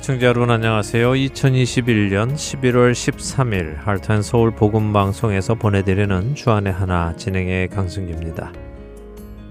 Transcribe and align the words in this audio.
애청자 0.00 0.28
여러분 0.28 0.50
안녕하세요. 0.50 1.10
2021년 1.10 2.32
11월 2.32 2.92
13일 2.92 3.76
할텐 3.76 4.22
서울 4.22 4.50
복음 4.50 4.94
방송에서 4.94 5.54
보내드리는 5.54 6.34
주안의 6.34 6.72
하나 6.72 7.14
진행의 7.16 7.68
강승규입니다. 7.68 8.50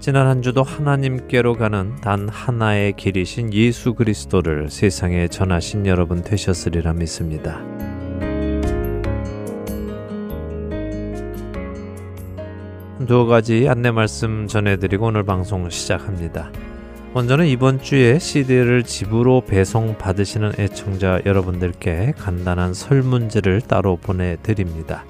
지난 0.00 0.26
한 0.26 0.42
주도 0.42 0.64
하나님께로 0.64 1.54
가는 1.54 1.94
단 2.00 2.28
하나의 2.28 2.94
길이신 2.94 3.54
예수 3.54 3.94
그리스도를 3.94 4.70
세상에 4.70 5.28
전하신 5.28 5.86
여러분 5.86 6.24
되셨으리라 6.24 6.94
믿습니다. 6.94 7.60
두 13.06 13.26
가지 13.26 13.68
안내 13.68 13.92
말씀 13.92 14.48
전해드리고 14.48 15.06
오늘 15.06 15.22
방송 15.22 15.70
시작합니다. 15.70 16.50
먼저는 17.12 17.48
이번 17.48 17.80
주에 17.82 18.20
CD를 18.20 18.84
집으로 18.84 19.40
배송 19.40 19.98
받으시는 19.98 20.52
애청자 20.60 21.20
여러분들께 21.26 22.12
간단한 22.16 22.72
설문지를 22.72 23.62
따로 23.62 23.96
보내드립니다. 23.96 25.04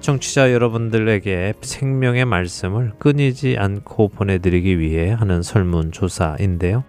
청취자 0.00 0.52
여러분들에게 0.52 1.54
생명의 1.60 2.24
말씀을 2.24 2.94
끊이지 2.98 3.58
않고 3.58 4.08
보내드리기 4.08 4.80
위해 4.80 5.12
하는 5.12 5.40
설문조사인데요. 5.44 6.82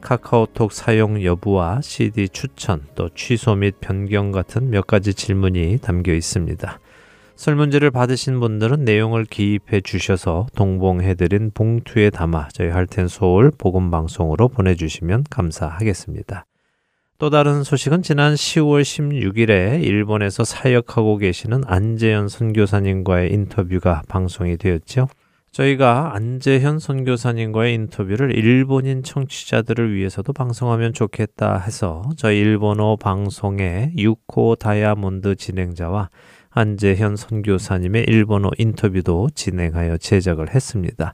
카카오톡 0.00 0.70
사용 0.70 1.24
여부와 1.24 1.80
CD 1.82 2.28
추천 2.28 2.82
또 2.94 3.08
취소 3.08 3.56
및 3.56 3.74
변경 3.80 4.30
같은 4.30 4.70
몇 4.70 4.86
가지 4.86 5.14
질문이 5.14 5.78
담겨 5.82 6.12
있습니다. 6.12 6.78
설문지를 7.36 7.90
받으신 7.90 8.40
분들은 8.40 8.84
내용을 8.84 9.26
기입해 9.26 9.82
주셔서 9.82 10.46
동봉해드린 10.56 11.52
봉투에 11.52 12.10
담아 12.10 12.48
저희 12.52 12.70
할텐 12.70 13.08
서울 13.08 13.50
복음 13.56 13.90
방송으로 13.90 14.48
보내주시면 14.48 15.24
감사하겠습니다. 15.30 16.46
또 17.18 17.30
다른 17.30 17.62
소식은 17.62 18.02
지난 18.02 18.34
10월 18.34 18.82
16일에 18.82 19.82
일본에서 19.82 20.44
사역하고 20.44 21.18
계시는 21.18 21.62
안재현 21.66 22.28
선교사님과의 22.28 23.32
인터뷰가 23.32 24.02
방송이 24.08 24.56
되었죠. 24.56 25.08
저희가 25.52 26.14
안재현 26.14 26.78
선교사님과의 26.78 27.72
인터뷰를 27.72 28.36
일본인 28.36 29.02
청취자들을 29.02 29.94
위해서도 29.94 30.34
방송하면 30.34 30.92
좋겠다 30.92 31.58
해서 31.58 32.02
저희 32.18 32.40
일본어 32.40 32.96
방송의 32.96 33.92
유코 33.96 34.56
다이아몬드 34.56 35.36
진행자와 35.36 36.10
안재현 36.56 37.16
선교사님의 37.16 38.04
일본어 38.08 38.48
인터뷰도 38.56 39.28
진행하여 39.34 39.98
제작을 39.98 40.54
했습니다. 40.54 41.12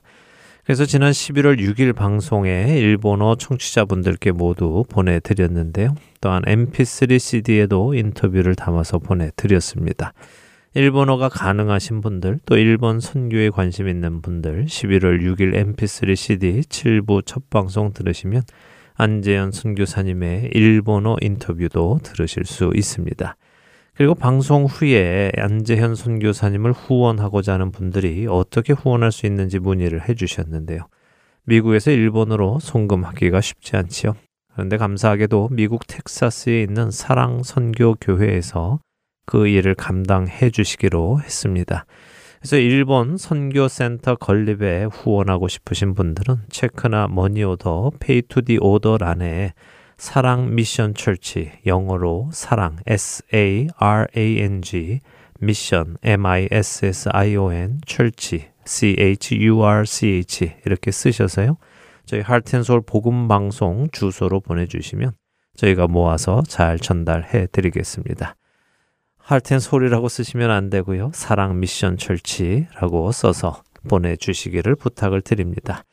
그래서 0.63 0.85
지난 0.85 1.11
11월 1.11 1.59
6일 1.59 1.93
방송에 1.93 2.77
일본어 2.79 3.35
청취자분들께 3.35 4.31
모두 4.31 4.85
보내드렸는데요. 4.89 5.95
또한 6.21 6.43
mp3 6.43 7.19
cd에도 7.19 7.93
인터뷰를 7.93 8.55
담아서 8.55 8.99
보내드렸습니다. 8.99 10.13
일본어가 10.75 11.27
가능하신 11.27 11.99
분들, 11.99 12.39
또 12.45 12.55
일본 12.55 13.01
선교에 13.01 13.49
관심 13.49 13.89
있는 13.89 14.21
분들, 14.21 14.67
11월 14.67 15.21
6일 15.21 15.75
mp3 15.75 16.15
cd 16.15 16.61
7부 16.61 17.25
첫 17.25 17.49
방송 17.49 17.91
들으시면 17.91 18.43
안재현 18.95 19.51
선교사님의 19.51 20.51
일본어 20.53 21.17
인터뷰도 21.19 21.99
들으실 22.01 22.45
수 22.45 22.71
있습니다. 22.73 23.35
그리고 23.95 24.15
방송 24.15 24.65
후에 24.65 25.31
안재현 25.37 25.93
선교사님을 25.93 26.71
후원하고자 26.71 27.53
하는 27.53 27.71
분들이 27.71 28.25
어떻게 28.27 28.73
후원할 28.73 29.11
수 29.11 29.27
있는지 29.27 29.59
문의를 29.59 30.09
해 30.09 30.15
주셨는데요. 30.15 30.87
미국에서 31.45 31.91
일본으로 31.91 32.59
송금하기가 32.59 33.39
쉽지 33.41 33.75
않지요. 33.75 34.15
그런데 34.53 34.77
감사하게도 34.77 35.49
미국 35.51 35.85
텍사스에 35.85 36.63
있는 36.63 36.89
사랑 36.89 37.43
선교 37.43 37.95
교회에서 37.95 38.79
그 39.25 39.47
일을 39.47 39.75
감당해 39.75 40.49
주시기로 40.49 41.21
했습니다. 41.21 41.85
그래서 42.39 42.57
일본 42.57 43.17
선교센터 43.17 44.15
건립에 44.15 44.85
후원하고 44.85 45.47
싶으신 45.47 45.93
분들은 45.93 46.37
체크나 46.49 47.07
머니오더 47.07 47.91
페이투디 47.99 48.57
오더란에 48.59 49.53
사랑 49.97 50.55
미션 50.55 50.93
철치 50.93 51.51
영어로 51.65 52.29
사랑 52.33 52.77
S 52.85 53.23
A 53.33 53.67
R 53.77 54.07
A 54.15 54.39
N 54.39 54.61
G 54.61 54.99
Mission 55.39 55.97
M 56.03 56.25
I 56.25 56.47
S 56.51 56.85
S 56.85 57.09
I 57.11 57.35
O 57.35 57.51
N 57.51 57.79
Church 57.85 58.49
C 58.65 58.95
H 58.97 59.35
U 59.41 59.63
R 59.63 59.85
C 59.85 60.07
H 60.07 60.55
이렇게 60.65 60.91
쓰셔서요. 60.91 61.57
저희 62.05 62.21
할텐솔 62.21 62.81
복음 62.85 63.27
방송 63.27 63.87
주소로 63.91 64.41
보내 64.41 64.65
주시면 64.65 65.13
저희가 65.55 65.87
모아서 65.87 66.41
잘 66.47 66.79
전달해 66.79 67.47
드리겠습니다. 67.51 68.35
할텐솔이라고 69.19 70.09
쓰시면 70.09 70.51
안 70.51 70.69
되고요. 70.69 71.11
사랑 71.13 71.59
미션 71.59 71.97
철치라고 71.97 73.11
써서 73.11 73.63
보내 73.87 74.15
주시기를 74.15 74.75
부탁을 74.75 75.21
드립니다. 75.21 75.83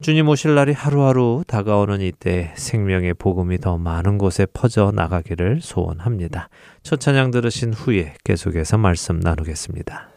주님 0.00 0.28
오실 0.28 0.54
날이 0.54 0.72
하루하루 0.72 1.42
다가오는 1.48 2.00
이때 2.02 2.52
생명의 2.54 3.14
복음이 3.14 3.58
더 3.58 3.78
많은 3.78 4.16
곳에 4.16 4.46
퍼져 4.46 4.92
나가기를 4.94 5.58
소원합니다. 5.60 6.50
첫 6.84 7.00
찬양 7.00 7.32
들으신 7.32 7.72
후에 7.72 8.14
계속해서 8.22 8.78
말씀 8.78 9.18
나누겠습니다. 9.18 10.07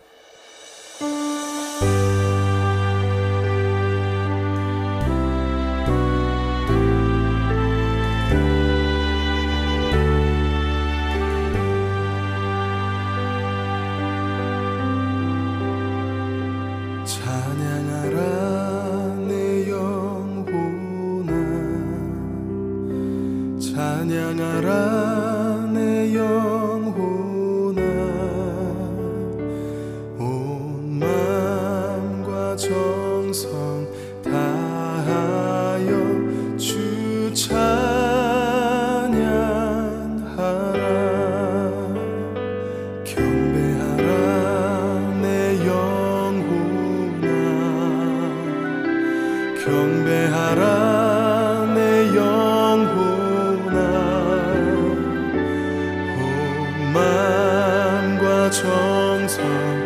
경배하라 24.12 25.70
내 25.74 26.14
영혼아 26.14 27.02
마음과 56.94 58.50
정성. 58.52 59.81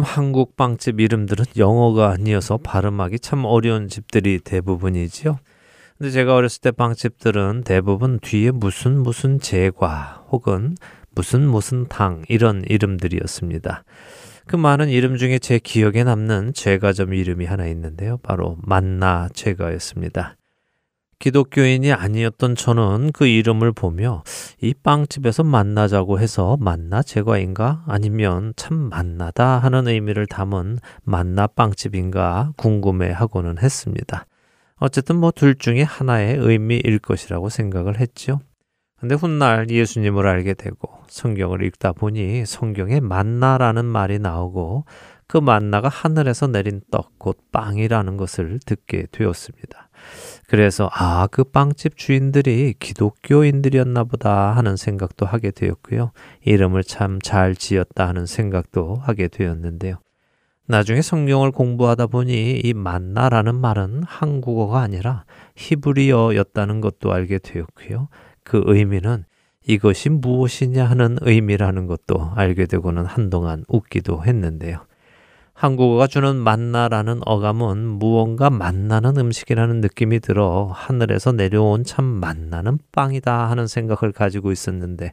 요즘 0.00 0.02
한국 0.02 0.56
빵집 0.56 0.98
이름들은 0.98 1.44
영어가 1.58 2.08
아니어서 2.10 2.56
발음하기 2.56 3.18
참 3.20 3.44
어려운 3.44 3.88
집들이 3.88 4.38
대부분이지요. 4.38 5.38
근데 5.98 6.10
제가 6.10 6.34
어렸을 6.34 6.62
때 6.62 6.70
빵집들은 6.70 7.64
대부분 7.64 8.18
뒤에 8.18 8.50
무슨 8.50 9.02
무슨 9.02 9.38
제과 9.38 10.24
혹은 10.30 10.74
무슨 11.14 11.46
무슨 11.46 11.86
당 11.88 12.22
이런 12.28 12.64
이름들이었습니다. 12.66 13.84
그 14.46 14.56
많은 14.56 14.88
이름 14.88 15.16
중에 15.18 15.38
제 15.38 15.58
기억에 15.58 16.02
남는 16.02 16.54
제과점 16.54 17.12
이름이 17.12 17.44
하나 17.44 17.66
있는데요. 17.66 18.16
바로 18.22 18.56
만나 18.62 19.28
제과였습니다. 19.34 20.36
기독교인이 21.20 21.92
아니었던 21.92 22.56
저는 22.56 23.10
그 23.12 23.26
이름을 23.26 23.72
보며 23.72 24.24
이 24.60 24.74
빵집에서 24.74 25.44
만나자고 25.44 26.18
해서 26.18 26.56
만나 26.58 27.02
제과인가 27.02 27.84
아니면 27.86 28.54
참 28.56 28.74
만나다 28.74 29.58
하는 29.58 29.86
의미를 29.86 30.26
담은 30.26 30.78
만나 31.04 31.46
빵집인가 31.46 32.54
궁금해 32.56 33.12
하고는 33.12 33.58
했습니다. 33.58 34.24
어쨌든 34.76 35.16
뭐 35.16 35.30
둘 35.30 35.54
중에 35.56 35.82
하나의 35.82 36.36
의미일 36.38 36.98
것이라고 36.98 37.50
생각을 37.50 38.00
했죠. 38.00 38.40
근데 38.98 39.14
훗날 39.14 39.70
예수님을 39.70 40.26
알게 40.26 40.54
되고 40.54 40.90
성경을 41.08 41.62
읽다 41.64 41.92
보니 41.92 42.46
성경에 42.46 43.00
만나라는 43.00 43.84
말이 43.84 44.18
나오고 44.18 44.84
그 45.30 45.38
만나가 45.38 45.88
하늘에서 45.88 46.48
내린 46.48 46.80
떡, 46.90 47.16
곧 47.16 47.38
빵이라는 47.52 48.16
것을 48.16 48.58
듣게 48.66 49.06
되었습니다. 49.12 49.88
그래서 50.48 50.90
아, 50.92 51.28
그 51.30 51.44
빵집 51.44 51.96
주인들이 51.96 52.74
기독교인들이었나 52.80 54.02
보다 54.02 54.56
하는 54.56 54.76
생각도 54.76 55.26
하게 55.26 55.52
되었고요. 55.52 56.10
이름을 56.44 56.82
참 56.82 57.20
잘 57.22 57.54
지었다 57.54 58.08
하는 58.08 58.26
생각도 58.26 58.96
하게 58.96 59.28
되었는데요. 59.28 60.00
나중에 60.66 61.00
성경을 61.00 61.52
공부하다 61.52 62.08
보니 62.08 62.62
이 62.64 62.74
만나라는 62.74 63.54
말은 63.54 64.02
한국어가 64.04 64.80
아니라 64.80 65.26
히브리어였다는 65.54 66.80
것도 66.80 67.12
알게 67.12 67.38
되었고요. 67.38 68.08
그 68.42 68.64
의미는 68.66 69.26
이것이 69.64 70.08
무엇이냐 70.08 70.86
하는 70.86 71.18
의미라는 71.20 71.86
것도 71.86 72.32
알게 72.34 72.66
되고는 72.66 73.06
한동안 73.06 73.64
웃기도 73.68 74.24
했는데요. 74.24 74.89
한국어가 75.60 76.06
주는 76.06 76.36
만나라는 76.36 77.20
어감은 77.26 77.76
무언가 77.98 78.48
만나는 78.48 79.18
음식이라는 79.18 79.82
느낌이 79.82 80.20
들어 80.20 80.70
하늘에서 80.72 81.32
내려온 81.32 81.84
참 81.84 82.06
만나는 82.06 82.78
빵이다 82.92 83.50
하는 83.50 83.66
생각을 83.66 84.12
가지고 84.12 84.52
있었는데 84.52 85.12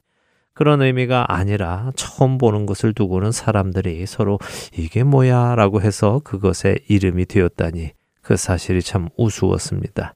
그런 0.53 0.81
의미가 0.81 1.33
아니라 1.33 1.91
처음 1.97 2.37
보는 2.37 2.65
것을 2.65 2.93
두고는 2.93 3.33
사람들이 3.33 4.05
서로 4.05 4.39
이게 4.71 5.03
뭐야 5.03 5.55
라고 5.55 5.81
해서 5.81 6.21
그것의 6.23 6.79
이름이 6.87 7.25
되었다니 7.25 7.91
그 8.21 8.37
사실이 8.37 8.81
참 8.83 9.09
우스웠습니다. 9.17 10.13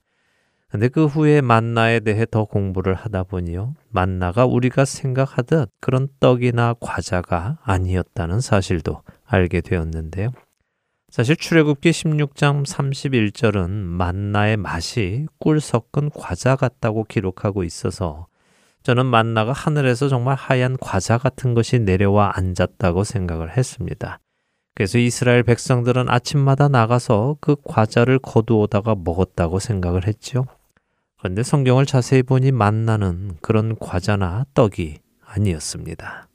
근데 0.69 0.87
그 0.87 1.07
후에 1.07 1.41
만나에 1.41 1.99
대해 1.99 2.25
더 2.25 2.45
공부를 2.45 2.93
하다 2.93 3.23
보니요. 3.23 3.75
만나가 3.89 4.45
우리가 4.45 4.85
생각하듯 4.85 5.69
그런 5.81 6.07
떡이나 6.21 6.75
과자가 6.79 7.57
아니었다는 7.63 8.39
사실도 8.39 9.01
알게 9.31 9.61
되었는데요. 9.61 10.31
사실 11.09 11.35
출애굽기 11.35 11.91
16장 11.91 12.65
31절은 12.65 13.69
만나의 13.69 14.57
맛이 14.57 15.27
꿀 15.39 15.59
섞은 15.59 16.11
과자 16.13 16.55
같다고 16.55 17.03
기록하고 17.03 17.63
있어서 17.63 18.27
저는 18.83 19.05
만나가 19.05 19.51
하늘에서 19.51 20.07
정말 20.07 20.35
하얀 20.35 20.77
과자 20.79 21.17
같은 21.17 21.53
것이 21.53 21.79
내려와 21.79 22.31
앉았다고 22.35 23.03
생각을 23.03 23.55
했습니다. 23.57 24.19
그래서 24.73 24.97
이스라엘 24.97 25.43
백성들은 25.43 26.09
아침마다 26.09 26.67
나가서 26.69 27.37
그 27.41 27.55
과자를 27.63 28.19
거두오다가 28.19 28.95
먹었다고 28.95 29.59
생각을 29.59 30.07
했지요. 30.07 30.45
그런데 31.19 31.43
성경을 31.43 31.85
자세히 31.85 32.23
보니 32.23 32.51
만나는 32.51 33.37
그런 33.41 33.77
과자나 33.77 34.45
떡이 34.53 34.99
아니었습니다. 35.25 36.30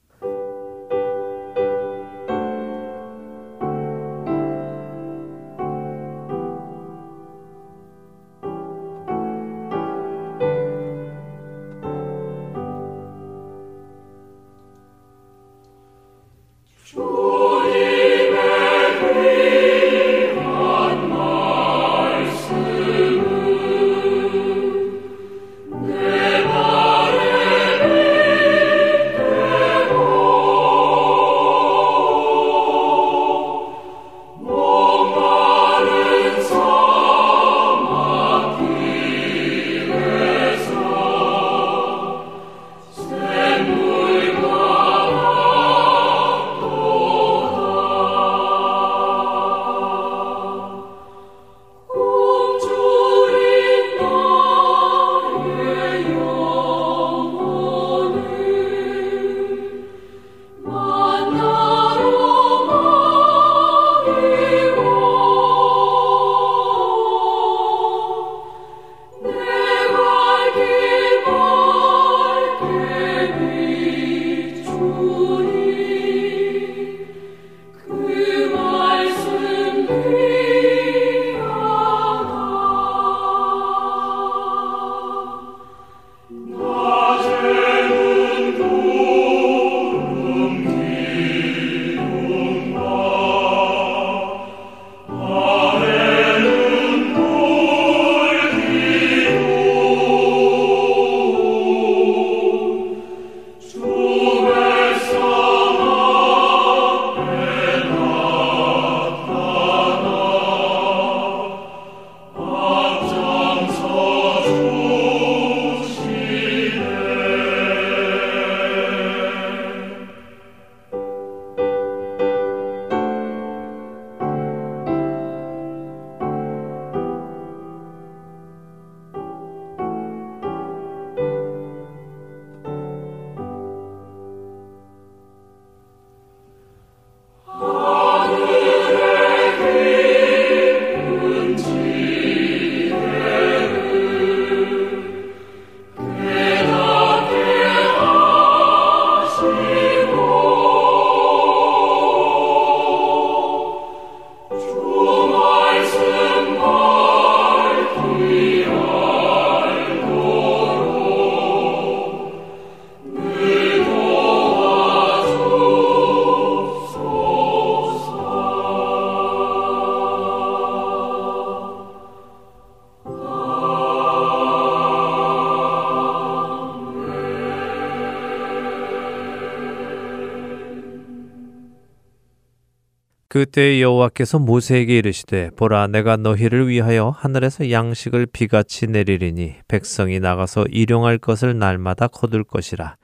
그때 183.37 183.83
여호와께서 183.83 184.39
모세에게 184.39 184.97
이르시되 184.97 185.51
보라 185.57 185.89
내가 185.89 186.17
너희를 186.17 186.69
위하여 186.69 187.11
하늘에서 187.11 187.71
양식을 187.71 188.25
비같이 188.33 188.87
내리리니 188.87 189.57
백성이 189.69 190.21
나가서 190.21 190.65
일용할 190.71 191.19
것을 191.19 191.59
날마다 191.59 192.07
거둘 192.07 192.45
것이라. 192.45 192.97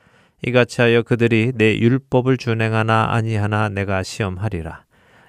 이같이 0.46 0.80
하여 0.80 1.02
그들이 1.02 1.52
내 1.54 1.76
율법을 1.76 2.38
준행하나 2.38 3.08
아니하나 3.10 3.68
내가 3.68 4.02
시험하리라. 4.02 4.86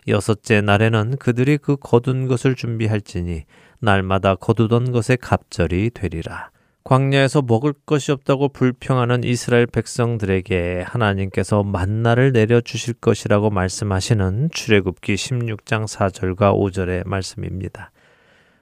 여섯째 0.07 0.61
날에는 0.61 1.17
그들이 1.17 1.57
그 1.57 1.75
거둔 1.75 2.29
것을 2.29 2.55
준비할지니 2.55 3.43
날마다 3.81 4.35
거두던 4.35 4.93
것의 4.93 5.17
갑절이 5.19 5.89
되리라 5.93 6.49
광야에서 6.83 7.41
먹을 7.41 7.73
것이 7.85 8.11
없다고 8.11 8.49
불평하는 8.49 9.23
이스라엘 9.23 9.65
백성들에게 9.67 10.83
하나님께서 10.85 11.63
만나를 11.63 12.33
내려 12.33 12.59
주실 12.59 12.93
것이라고 12.95 13.49
말씀하시는 13.49 14.49
출애굽기 14.51 15.15
16장 15.15 15.87
4절과 15.87 16.53
5절의 16.53 17.07
말씀입니다. 17.07 17.91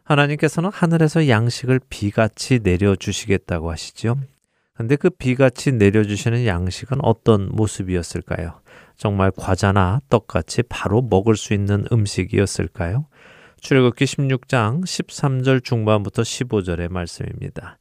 하나님께서는 0.04 0.70
하늘에서 0.72 1.28
양식을 1.28 1.80
비같이 1.90 2.60
내려 2.60 2.96
주시겠다고 2.96 3.72
하시지요. 3.72 4.20
근데 4.76 4.98
그 4.98 5.10
비같이 5.10 5.72
내려 5.72 6.04
주시는 6.04 6.46
양식은 6.46 7.00
어떤 7.02 7.50
모습이었을까요? 7.52 8.62
정말 8.98 9.32
과자나 9.36 10.00
떡같이 10.10 10.62
바로 10.64 11.02
먹을 11.02 11.36
수 11.36 11.56
있는 11.56 11.86
음식이었을까요? 11.92 13.08
출애굽기 13.62 14.06
16장 14.06 14.84
13절 14.84 15.64
중반부터 15.64 16.22
15절의 16.22 16.92
말씀입니다. 16.92 17.78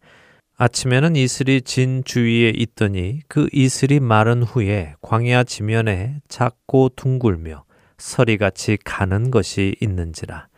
아침에는 0.63 1.17
이슬이 1.17 1.63
진 1.63 2.03
주위에 2.05 2.53
있더니 2.55 3.21
그 3.29 3.49
이슬이 3.51 3.99
마른 3.99 4.43
후에 4.43 4.93
광야 5.01 5.45
지면에 5.45 6.21
작고 6.29 6.91
둥글며 6.97 7.65
서리같이 7.97 8.77
가는 8.85 9.31
것이 9.31 9.75
있는지라. 9.81 10.49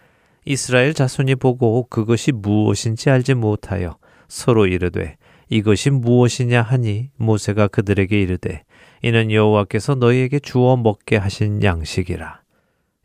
이스라엘 0.45 0.93
자손이 0.93 1.37
보고 1.37 1.87
그것이 1.89 2.33
무엇인지 2.33 3.11
알지 3.11 3.35
못하여 3.35 3.97
서로 4.27 4.67
이르되 4.67 5.19
이것이 5.49 5.91
무엇이냐 5.91 6.63
하니 6.63 7.11
모세가 7.17 7.69
그들에게 7.69 8.21
이르되 8.21 8.65
이는 9.03 9.31
여호와께서 9.31 9.95
너희에게 9.95 10.41
주어 10.41 10.77
먹게 10.77 11.17
하신 11.17 11.63
양식이라. 11.63 12.42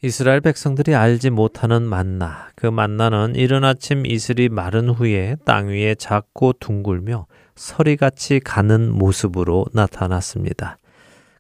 이스라엘 0.04 0.42
백성들이 0.42 0.94
알지 0.94 1.32
못하는 1.32 1.82
만나, 1.82 2.50
그 2.56 2.68
만나는 2.68 3.34
이른 3.34 3.64
아침 3.64 4.06
이슬이 4.06 4.48
마른 4.48 4.90
후에 4.90 5.38
땅 5.44 5.70
위에 5.70 5.96
작고 5.96 6.54
둥글며 6.60 7.26
서리같이 7.56 8.40
가는 8.40 8.92
모습으로 8.92 9.66
나타났습니다. 9.74 10.78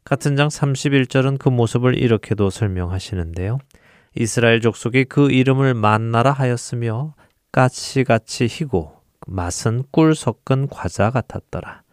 같은 0.03 0.35
장 0.35 0.47
31절은 0.47 1.37
그 1.37 1.49
모습을 1.49 1.99
이렇게도 1.99 2.49
설명하시는데요. 2.49 3.59
이스라엘 4.15 4.59
족속이 4.59 5.05
그 5.05 5.29
이름을 5.29 5.75
만나라 5.75 6.31
하였으며 6.31 7.13
까치같이 7.51 8.45
희고 8.45 8.93
맛은 9.27 9.83
꿀 9.91 10.15
섞은 10.15 10.69
과자 10.71 11.11
같았더라. 11.11 11.83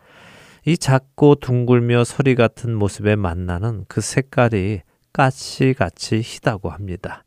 이 0.64 0.78
작고 0.78 1.34
둥글며 1.34 2.04
서리 2.04 2.34
같은 2.34 2.74
모습의 2.74 3.16
만나는 3.16 3.84
그 3.86 4.00
색깔이 4.00 4.80
까치같이 5.14 6.22
희다고 6.22 6.70
합니다. 6.70 7.22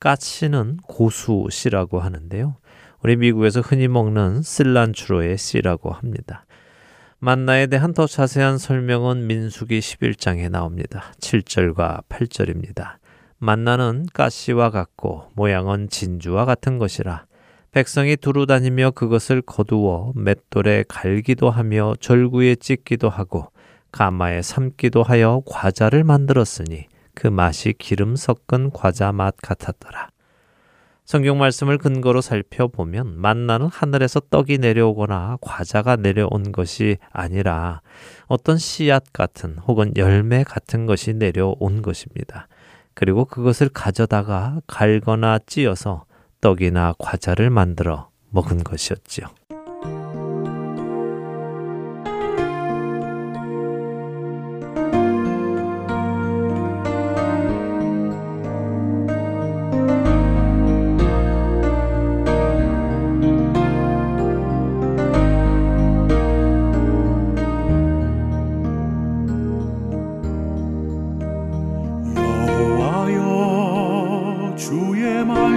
까치는 0.00 0.76
고수 0.84 1.48
씨라고 1.50 1.98
하는데요. 1.98 2.56
우리 3.02 3.16
미국에서 3.16 3.60
흔히 3.60 3.88
먹는 3.88 4.42
실란추로의 4.42 5.38
씨라고 5.38 5.90
합니다. 5.90 6.44
만나에 7.18 7.68
대한 7.68 7.94
더 7.94 8.06
자세한 8.06 8.58
설명은 8.58 9.26
민수기 9.26 9.80
11장에 9.80 10.50
나옵니다. 10.50 11.12
7절과 11.20 12.04
8절입니다. 12.08 12.96
만나는 13.38 14.06
가시와 14.12 14.70
같고 14.70 15.30
모양은 15.34 15.88
진주와 15.88 16.44
같은 16.44 16.78
것이라 16.78 17.24
백성이 17.70 18.16
두루 18.16 18.44
다니며 18.44 18.90
그것을 18.90 19.40
거두어 19.40 20.12
맷돌에 20.14 20.84
갈기도 20.86 21.48
하며 21.48 21.94
절구에 21.98 22.56
찢기도 22.56 23.08
하고 23.08 23.50
가마에 23.90 24.42
삶기도 24.42 25.02
하여 25.02 25.42
과자를 25.46 26.04
만들었으니 26.04 26.91
그 27.14 27.26
맛이 27.26 27.74
기름 27.78 28.16
섞은 28.16 28.70
과자 28.72 29.12
맛 29.12 29.34
같았더라. 29.40 30.08
성경 31.04 31.38
말씀을 31.38 31.78
근거로 31.78 32.20
살펴보면 32.20 33.20
만나는 33.20 33.66
하늘에서 33.66 34.20
떡이 34.20 34.58
내려오거나 34.58 35.38
과자가 35.40 35.96
내려온 35.96 36.52
것이 36.52 36.96
아니라 37.10 37.82
어떤 38.26 38.56
씨앗 38.56 39.12
같은 39.12 39.58
혹은 39.66 39.92
열매 39.96 40.44
같은 40.44 40.86
것이 40.86 41.12
내려온 41.12 41.82
것입니다. 41.82 42.48
그리고 42.94 43.24
그것을 43.24 43.68
가져다가 43.68 44.60
갈거나 44.66 45.38
찧어서 45.44 46.04
떡이나 46.40 46.94
과자를 46.98 47.50
만들어 47.50 48.08
먹은 48.30 48.64
것이었지요. 48.64 49.26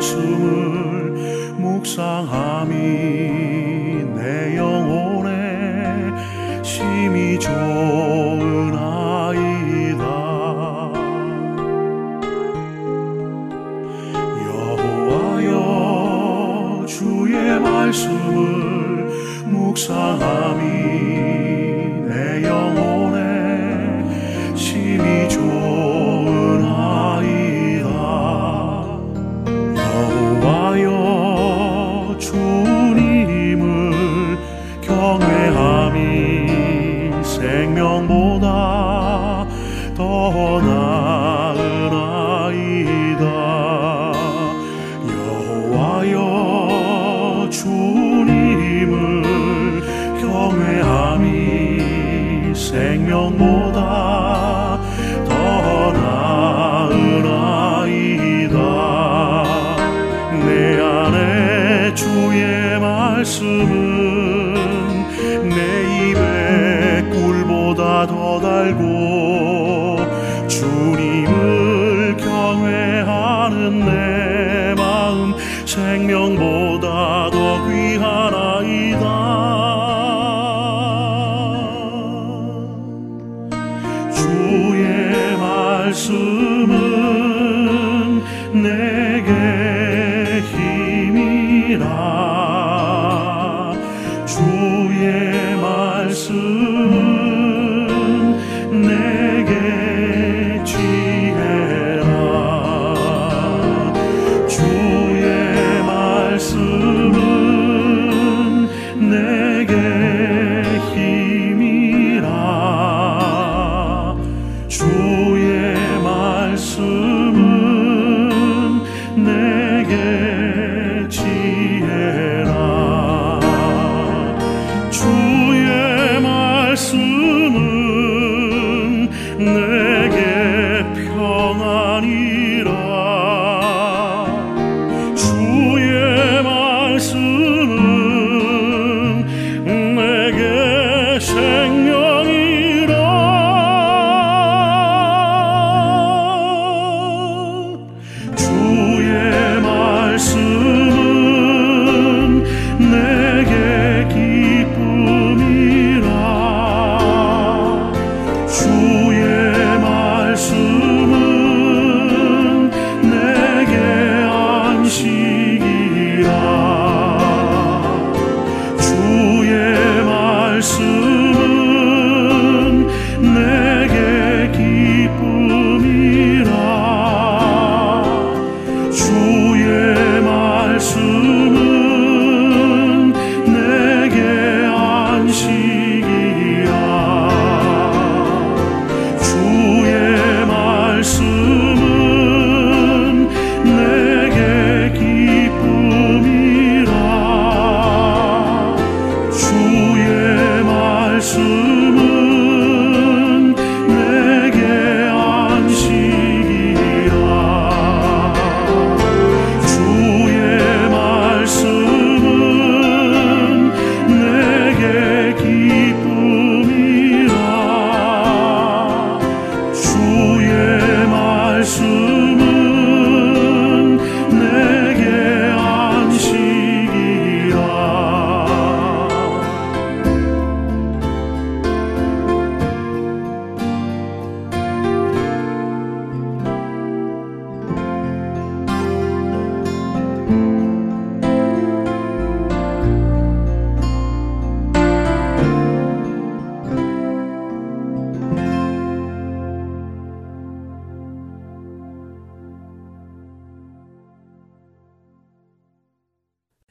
말씀을 0.05 1.53
묵상함이 1.57 2.75
내 4.15 4.55
영혼에 4.57 6.11
심히 6.63 7.39
좋 7.39 7.94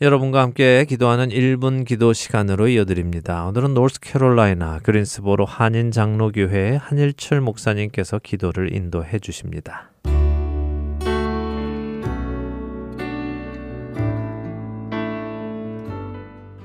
여러분과 0.04 0.42
함께 0.42 0.84
기도하는 0.84 1.30
1분 1.30 1.86
기도 1.86 2.12
시간으로 2.12 2.68
이어드립니다. 2.68 3.46
오늘은 3.46 3.72
노스캐롤라이나 3.72 4.80
그린스보로 4.82 5.46
한인 5.46 5.90
장로교회 5.90 6.76
한일철 6.76 7.40
목사님께서 7.40 8.20
기도를 8.22 8.74
인도해 8.74 9.18
주십니다. 9.18 9.90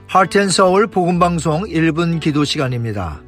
하트앤서울 0.07 0.87
복음방송 0.87 1.63
1분 1.63 2.19
기도 2.19 2.43
시간입니다. 2.43 3.21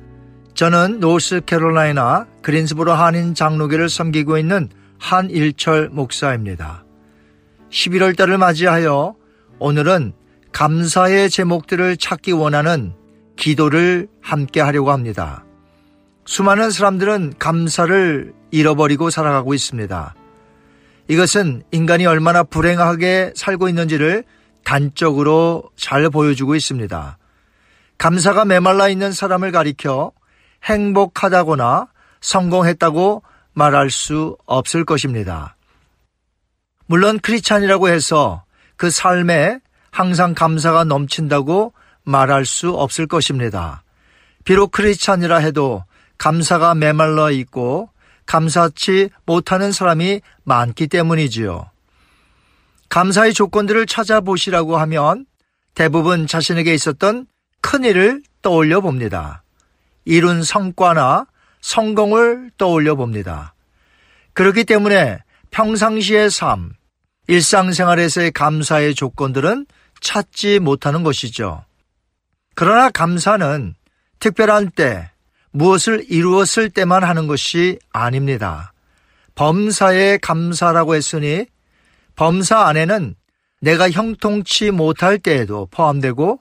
저는 0.55 0.99
노스캐롤라이나 0.99 2.27
그린스보로 2.41 2.91
한인 2.91 3.33
장로교를 3.33 3.87
섬기고 3.87 4.37
있는 4.37 4.67
한일철 4.99 5.89
목사입니다. 5.89 6.83
11월 7.69 8.17
달을 8.17 8.37
맞이하여 8.37 9.20
오늘은 9.63 10.13
감사의 10.53 11.29
제목들을 11.29 11.95
찾기 11.97 12.31
원하는 12.31 12.95
기도를 13.35 14.07
함께 14.19 14.59
하려고 14.59 14.91
합니다. 14.91 15.45
수많은 16.25 16.71
사람들은 16.71 17.35
감사를 17.37 18.33
잃어버리고 18.49 19.11
살아가고 19.11 19.53
있습니다. 19.53 20.15
이것은 21.09 21.61
인간이 21.69 22.07
얼마나 22.07 22.41
불행하게 22.41 23.33
살고 23.35 23.69
있는지를 23.69 24.23
단적으로 24.63 25.69
잘 25.75 26.09
보여주고 26.09 26.55
있습니다. 26.55 27.19
감사가 27.99 28.45
메말라 28.45 28.89
있는 28.89 29.11
사람을 29.11 29.51
가리켜 29.51 30.11
행복하다거나 30.63 31.87
성공했다고 32.19 33.21
말할 33.53 33.91
수 33.91 34.37
없을 34.47 34.85
것입니다. 34.85 35.55
물론 36.87 37.19
크리찬이라고 37.19 37.89
해서 37.89 38.43
그 38.81 38.89
삶에 38.89 39.59
항상 39.91 40.33
감사가 40.33 40.85
넘친다고 40.85 41.71
말할 42.03 42.47
수 42.47 42.71
없을 42.71 43.05
것입니다. 43.05 43.83
비록 44.43 44.71
크리스찬이라 44.71 45.37
해도 45.37 45.83
감사가 46.17 46.73
메말라 46.73 47.29
있고 47.29 47.91
감사치 48.25 49.11
못하는 49.27 49.71
사람이 49.71 50.21
많기 50.45 50.87
때문이지요. 50.87 51.69
감사의 52.89 53.35
조건들을 53.35 53.85
찾아보시라고 53.85 54.77
하면 54.77 55.27
대부분 55.75 56.25
자신에게 56.25 56.73
있었던 56.73 57.27
큰 57.61 57.83
일을 57.83 58.23
떠올려 58.41 58.81
봅니다. 58.81 59.43
이룬 60.05 60.41
성과나 60.41 61.27
성공을 61.61 62.49
떠올려 62.57 62.95
봅니다. 62.95 63.53
그렇기 64.33 64.63
때문에 64.63 65.19
평상시의 65.51 66.31
삶, 66.31 66.73
일상생활에서의 67.31 68.31
감사의 68.31 68.93
조건들은 68.93 69.65
찾지 70.01 70.59
못하는 70.59 71.01
것이죠. 71.01 71.63
그러나 72.55 72.89
감사는 72.89 73.73
특별한 74.19 74.71
때, 74.71 75.09
무엇을 75.51 76.05
이루었을 76.09 76.69
때만 76.69 77.05
하는 77.05 77.27
것이 77.27 77.79
아닙니다. 77.93 78.73
범사에 79.35 80.17
감사라고 80.17 80.95
했으니 80.95 81.45
범사 82.17 82.65
안에는 82.65 83.15
내가 83.61 83.89
형통치 83.89 84.71
못할 84.71 85.17
때에도 85.17 85.69
포함되고 85.71 86.37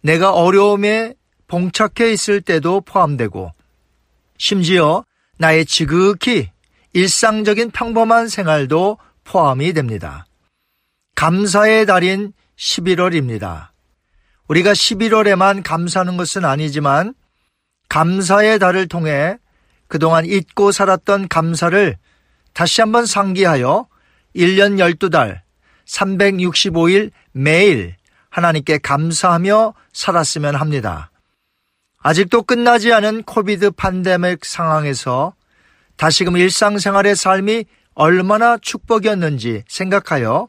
내가 0.00 0.32
어려움에 0.32 1.14
봉착해 1.46 2.12
있을 2.12 2.40
때도 2.40 2.80
포함되고 2.80 3.52
심지어 4.38 5.04
나의 5.38 5.66
지극히 5.66 6.50
일상적인 6.94 7.70
평범한 7.70 8.26
생활도 8.26 8.98
포함이 9.30 9.72
됩니다. 9.74 10.26
감사의 11.14 11.86
달인 11.86 12.32
11월입니다. 12.58 13.68
우리가 14.48 14.72
11월에만 14.72 15.62
감사하는 15.62 16.16
것은 16.16 16.44
아니지만 16.44 17.14
감사의 17.88 18.58
달을 18.58 18.88
통해 18.88 19.38
그동안 19.86 20.26
잊고 20.26 20.72
살았던 20.72 21.28
감사를 21.28 21.96
다시 22.54 22.80
한번 22.80 23.06
상기하여 23.06 23.86
1년 24.34 24.78
12달 24.98 25.42
365일 25.86 27.12
매일 27.30 27.94
하나님께 28.30 28.78
감사하며 28.78 29.74
살았으면 29.92 30.56
합니다. 30.56 31.12
아직도 32.02 32.42
끝나지 32.42 32.92
않은 32.92 33.22
코비드 33.22 33.70
판데믹 33.70 34.44
상황에서 34.44 35.34
다시금 35.96 36.36
일상생활의 36.36 37.14
삶이 37.14 37.64
얼마나 37.94 38.56
축복이었는지 38.58 39.64
생각하여 39.68 40.48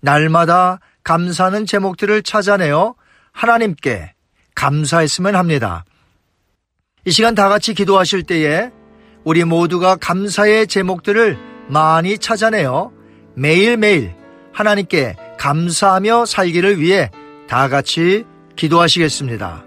날마다 0.00 0.80
감사하는 1.04 1.66
제목들을 1.66 2.22
찾아내어 2.22 2.94
하나님께 3.32 4.12
감사했으면 4.54 5.36
합니다. 5.36 5.84
이 7.04 7.10
시간 7.10 7.34
다 7.34 7.48
같이 7.48 7.74
기도하실 7.74 8.24
때에 8.24 8.70
우리 9.24 9.44
모두가 9.44 9.96
감사의 9.96 10.66
제목들을 10.66 11.38
많이 11.68 12.18
찾아내어 12.18 12.92
매일매일 13.34 14.14
하나님께 14.52 15.16
감사하며 15.38 16.26
살기를 16.26 16.80
위해 16.80 17.10
다 17.48 17.68
같이 17.68 18.24
기도하시겠습니다. 18.56 19.65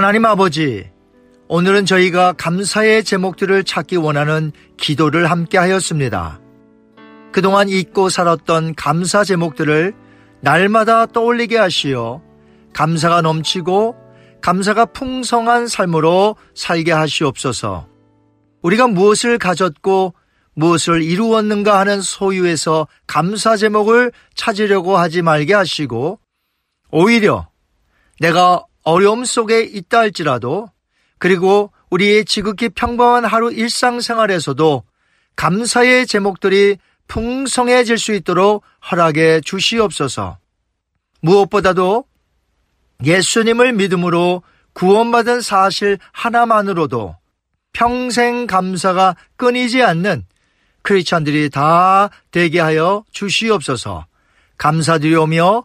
하나님 0.00 0.24
아버지, 0.24 0.90
오늘은 1.48 1.84
저희가 1.84 2.32
감사의 2.32 3.04
제목들을 3.04 3.64
찾기 3.64 3.96
원하는 3.96 4.50
기도를 4.78 5.30
함께 5.30 5.58
하였습니다. 5.58 6.40
그동안 7.32 7.68
잊고 7.68 8.08
살았던 8.08 8.76
감사 8.76 9.24
제목들을 9.24 9.92
날마다 10.40 11.04
떠올리게 11.04 11.58
하시어 11.58 12.22
감사가 12.72 13.20
넘치고 13.20 13.94
감사가 14.40 14.86
풍성한 14.86 15.66
삶으로 15.66 16.36
살게 16.54 16.92
하시옵소서. 16.92 17.86
우리가 18.62 18.88
무엇을 18.88 19.36
가졌고 19.36 20.14
무엇을 20.54 21.02
이루었는가 21.02 21.78
하는 21.78 22.00
소유에서 22.00 22.88
감사 23.06 23.54
제목을 23.58 24.12
찾으려고 24.34 24.96
하지 24.96 25.20
말게 25.20 25.52
하시고 25.52 26.18
오히려 26.90 27.48
내가 28.18 28.64
어려움 28.82 29.24
속에 29.24 29.62
있다 29.62 29.98
할지라도 29.98 30.70
그리고 31.18 31.72
우리의 31.90 32.24
지극히 32.24 32.68
평범한 32.68 33.24
하루 33.24 33.52
일상생활에서도 33.52 34.84
감사의 35.36 36.06
제목들이 36.06 36.78
풍성해질 37.08 37.98
수 37.98 38.14
있도록 38.14 38.62
허락해 38.90 39.40
주시옵소서. 39.40 40.38
무엇보다도 41.20 42.04
예수님을 43.04 43.72
믿음으로 43.72 44.42
구원받은 44.72 45.40
사실 45.40 45.98
하나만으로도 46.12 47.16
평생 47.72 48.46
감사가 48.46 49.16
끊이지 49.36 49.82
않는 49.82 50.24
크리스찬들이 50.82 51.50
다 51.50 52.10
되게 52.30 52.60
하여 52.60 53.04
주시옵소서. 53.10 54.06
감사드리오며 54.56 55.64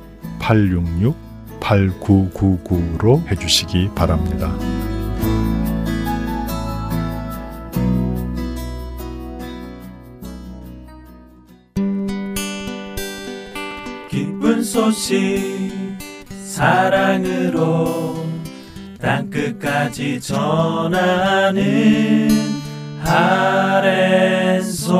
602-866-8999로 0.41 3.25
해주시기 3.29 3.91
바랍니다. 3.95 4.53
기쁜 14.09 14.63
소식 14.63 15.61
사랑으로 16.43 18.25
땅끝까지 18.99 20.19
전하는 20.19 21.61
아랜소 23.03 24.91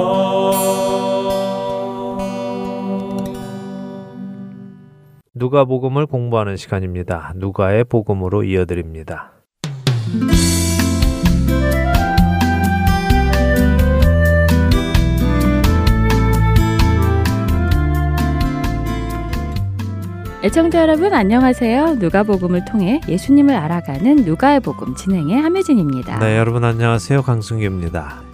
누가복음을 5.41 6.05
공부하는 6.05 6.55
시간입니다. 6.55 7.33
누가의 7.35 7.83
복음으로 7.85 8.43
이어드립니다. 8.43 9.31
애청자 20.43 20.81
여러분 20.81 21.11
안녕하세요. 21.11 21.95
누가복음을 21.95 22.65
통해 22.65 23.01
예수님을 23.09 23.55
알아가는 23.55 24.17
누가의 24.17 24.59
복음 24.59 24.95
진행의 24.95 25.41
함유진입니다. 25.41 26.19
네, 26.19 26.37
여러분 26.37 26.63
안녕하세요. 26.63 27.23
강승규입니다. 27.23 28.30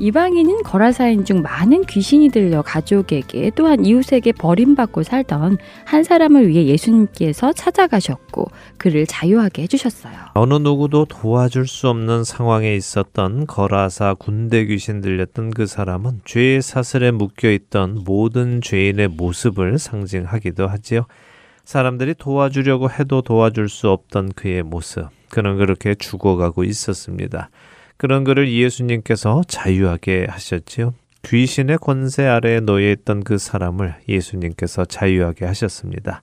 이방인인 0.00 0.62
거라사인 0.62 1.26
중 1.26 1.42
많은 1.42 1.84
귀신이 1.84 2.30
들려 2.30 2.62
가족에게 2.62 3.50
또한 3.54 3.84
이웃에게 3.84 4.32
버림받고 4.32 5.02
살던 5.02 5.58
한 5.84 6.02
사람을 6.02 6.48
위해 6.48 6.64
예수님께서 6.66 7.52
찾아가셨고 7.52 8.46
그를 8.78 9.06
자유하게 9.06 9.62
해주셨어요. 9.62 10.14
어느 10.32 10.54
누구도 10.54 11.04
도와줄 11.04 11.68
수 11.68 11.90
없는 11.90 12.24
상황에 12.24 12.74
있었던 12.74 13.46
거라사 13.46 14.14
군대 14.14 14.64
귀신 14.64 15.02
들렸던 15.02 15.50
그 15.50 15.66
사람은 15.66 16.22
죄의 16.24 16.62
사슬에 16.62 17.10
묶여 17.10 17.50
있던 17.50 18.02
모든 18.06 18.62
죄인의 18.62 19.08
모습을 19.08 19.78
상징하기도 19.78 20.66
하지요. 20.66 21.04
사람들이 21.64 22.14
도와주려고 22.14 22.90
해도 22.90 23.20
도와줄 23.20 23.68
수 23.68 23.90
없던 23.90 24.32
그의 24.32 24.62
모습. 24.62 25.08
그는 25.28 25.58
그렇게 25.58 25.94
죽어가고 25.94 26.64
있었습니다. 26.64 27.50
그런 28.00 28.24
그를 28.24 28.50
예수님께서 28.50 29.42
자유하게 29.46 30.26
하셨지요. 30.26 30.94
귀신의 31.22 31.76
권세 31.76 32.24
아래에 32.24 32.60
놓여 32.60 32.90
있던 32.92 33.22
그 33.22 33.36
사람을 33.36 33.94
예수님께서 34.08 34.86
자유하게 34.86 35.44
하셨습니다. 35.44 36.22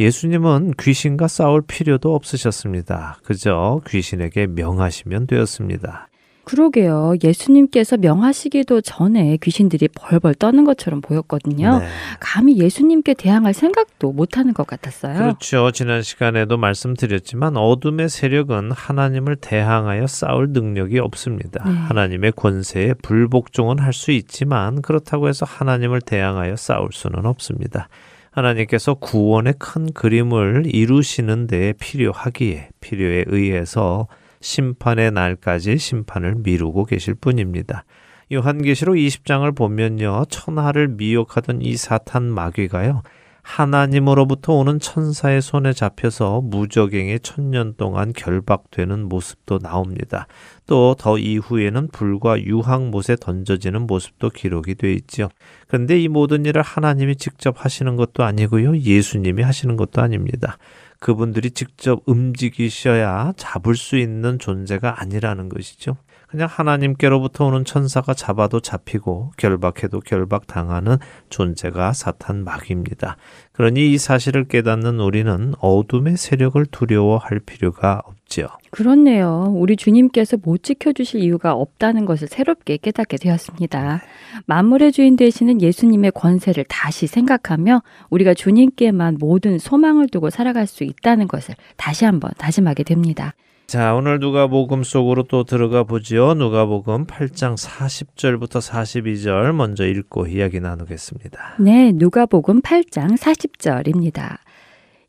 예수님은 0.00 0.72
귀신과 0.80 1.28
싸울 1.28 1.60
필요도 1.60 2.14
없으셨습니다. 2.14 3.18
그저 3.22 3.82
귀신에게 3.86 4.46
명하시면 4.46 5.26
되었습니다. 5.26 6.08
그러게요. 6.50 7.14
예수님께서 7.22 7.96
명하시기도 7.96 8.80
전에 8.80 9.38
귀신들이 9.40 9.86
벌벌 9.88 10.34
떠는 10.34 10.64
것처럼 10.64 11.00
보였거든요. 11.00 11.78
네. 11.78 11.86
감히 12.18 12.58
예수님께 12.58 13.14
대항할 13.14 13.54
생각도 13.54 14.10
못하는 14.10 14.52
것 14.52 14.66
같았어요. 14.66 15.14
그렇죠. 15.14 15.70
지난 15.70 16.02
시간에도 16.02 16.56
말씀드렸지만 16.56 17.56
어둠의 17.56 18.08
세력은 18.08 18.72
하나님을 18.72 19.36
대항하여 19.36 20.08
싸울 20.08 20.50
능력이 20.50 20.98
없습니다. 20.98 21.62
네. 21.64 21.72
하나님의 21.72 22.32
권세에 22.32 22.94
불복종은 22.94 23.78
할 23.78 23.90
수 24.00 24.12
있지만 24.12 24.80
그렇다고 24.82 25.28
해서 25.28 25.44
하나님을 25.44 26.00
대항하여 26.00 26.56
싸울 26.56 26.88
수는 26.92 27.26
없습니다. 27.26 27.88
하나님께서 28.30 28.94
구원의 28.94 29.54
큰 29.58 29.92
그림을 29.92 30.62
이루시는 30.66 31.48
데 31.48 31.74
필요하기에 31.78 32.68
필요에 32.80 33.24
의해서 33.26 34.06
심판의 34.40 35.12
날까지 35.12 35.78
심판을 35.78 36.36
미루고 36.36 36.84
계실 36.84 37.14
뿐입니다. 37.14 37.84
요한계시록 38.32 38.94
20장을 38.94 39.56
보면요. 39.56 40.24
천하를 40.28 40.88
미혹하던 40.88 41.62
이 41.62 41.76
사탄 41.76 42.24
마귀가요. 42.24 43.02
하나님으로부터 43.42 44.52
오는 44.52 44.78
천사의 44.78 45.42
손에 45.42 45.72
잡혀서 45.72 46.42
무적행에 46.42 47.18
천년 47.18 47.74
동안 47.76 48.12
결박되는 48.12 49.08
모습도 49.08 49.58
나옵니다. 49.58 50.26
또 50.66 50.94
더 50.96 51.18
이후에는 51.18 51.88
불과 51.88 52.40
유황못에 52.40 53.16
던져지는 53.20 53.86
모습도 53.86 54.30
기록이 54.30 54.76
되어 54.76 54.90
있죠. 54.90 55.30
그런데 55.66 55.98
이 56.00 56.08
모든 56.08 56.44
일을 56.44 56.62
하나님이 56.62 57.16
직접 57.16 57.64
하시는 57.64 57.96
것도 57.96 58.22
아니고요. 58.22 58.78
예수님이 58.78 59.42
하시는 59.42 59.76
것도 59.76 60.00
아닙니다. 60.00 60.58
그분들이 61.00 61.50
직접 61.50 62.02
움직이셔야 62.06 63.32
잡을 63.36 63.74
수 63.74 63.96
있는 63.96 64.38
존재가 64.38 65.00
아니라는 65.00 65.48
것이죠. 65.48 65.96
그냥 66.30 66.46
하나님께로부터 66.48 67.46
오는 67.46 67.64
천사가 67.64 68.14
잡아도 68.14 68.60
잡히고 68.60 69.32
결박해도 69.36 69.98
결박당하는 69.98 70.98
존재가 71.28 71.92
사탄 71.92 72.44
마귀입니다. 72.44 73.16
그러니 73.50 73.92
이 73.92 73.98
사실을 73.98 74.44
깨닫는 74.44 75.00
우리는 75.00 75.54
어둠의 75.58 76.16
세력을 76.16 76.64
두려워할 76.66 77.40
필요가 77.40 78.00
없지요. 78.04 78.46
그렇네요. 78.70 79.52
우리 79.56 79.74
주님께서 79.74 80.36
못 80.40 80.62
지켜주실 80.62 81.20
이유가 81.20 81.52
없다는 81.52 82.04
것을 82.04 82.28
새롭게 82.28 82.76
깨닫게 82.76 83.16
되었습니다. 83.16 84.00
만물의 84.46 84.92
주인 84.92 85.16
되시는 85.16 85.60
예수님의 85.60 86.12
권세를 86.12 86.64
다시 86.68 87.08
생각하며 87.08 87.82
우리가 88.08 88.34
주님께만 88.34 89.16
모든 89.18 89.58
소망을 89.58 90.08
두고 90.08 90.30
살아갈 90.30 90.68
수 90.68 90.84
있다는 90.84 91.26
것을 91.26 91.56
다시 91.76 92.04
한번 92.04 92.30
다짐하게 92.38 92.84
됩니다. 92.84 93.34
자, 93.70 93.94
오늘 93.94 94.18
누가복음 94.18 94.82
속으로 94.82 95.22
또 95.22 95.44
들어가 95.44 95.84
보지요. 95.84 96.34
누가복음 96.34 97.06
8장 97.06 97.56
40절부터 97.56 98.58
42절 98.60 99.52
먼저 99.52 99.86
읽고 99.86 100.26
이야기 100.26 100.58
나누겠습니다. 100.58 101.54
네, 101.60 101.92
누가복음 101.94 102.62
8장 102.62 103.16
40절입니다. 103.16 104.38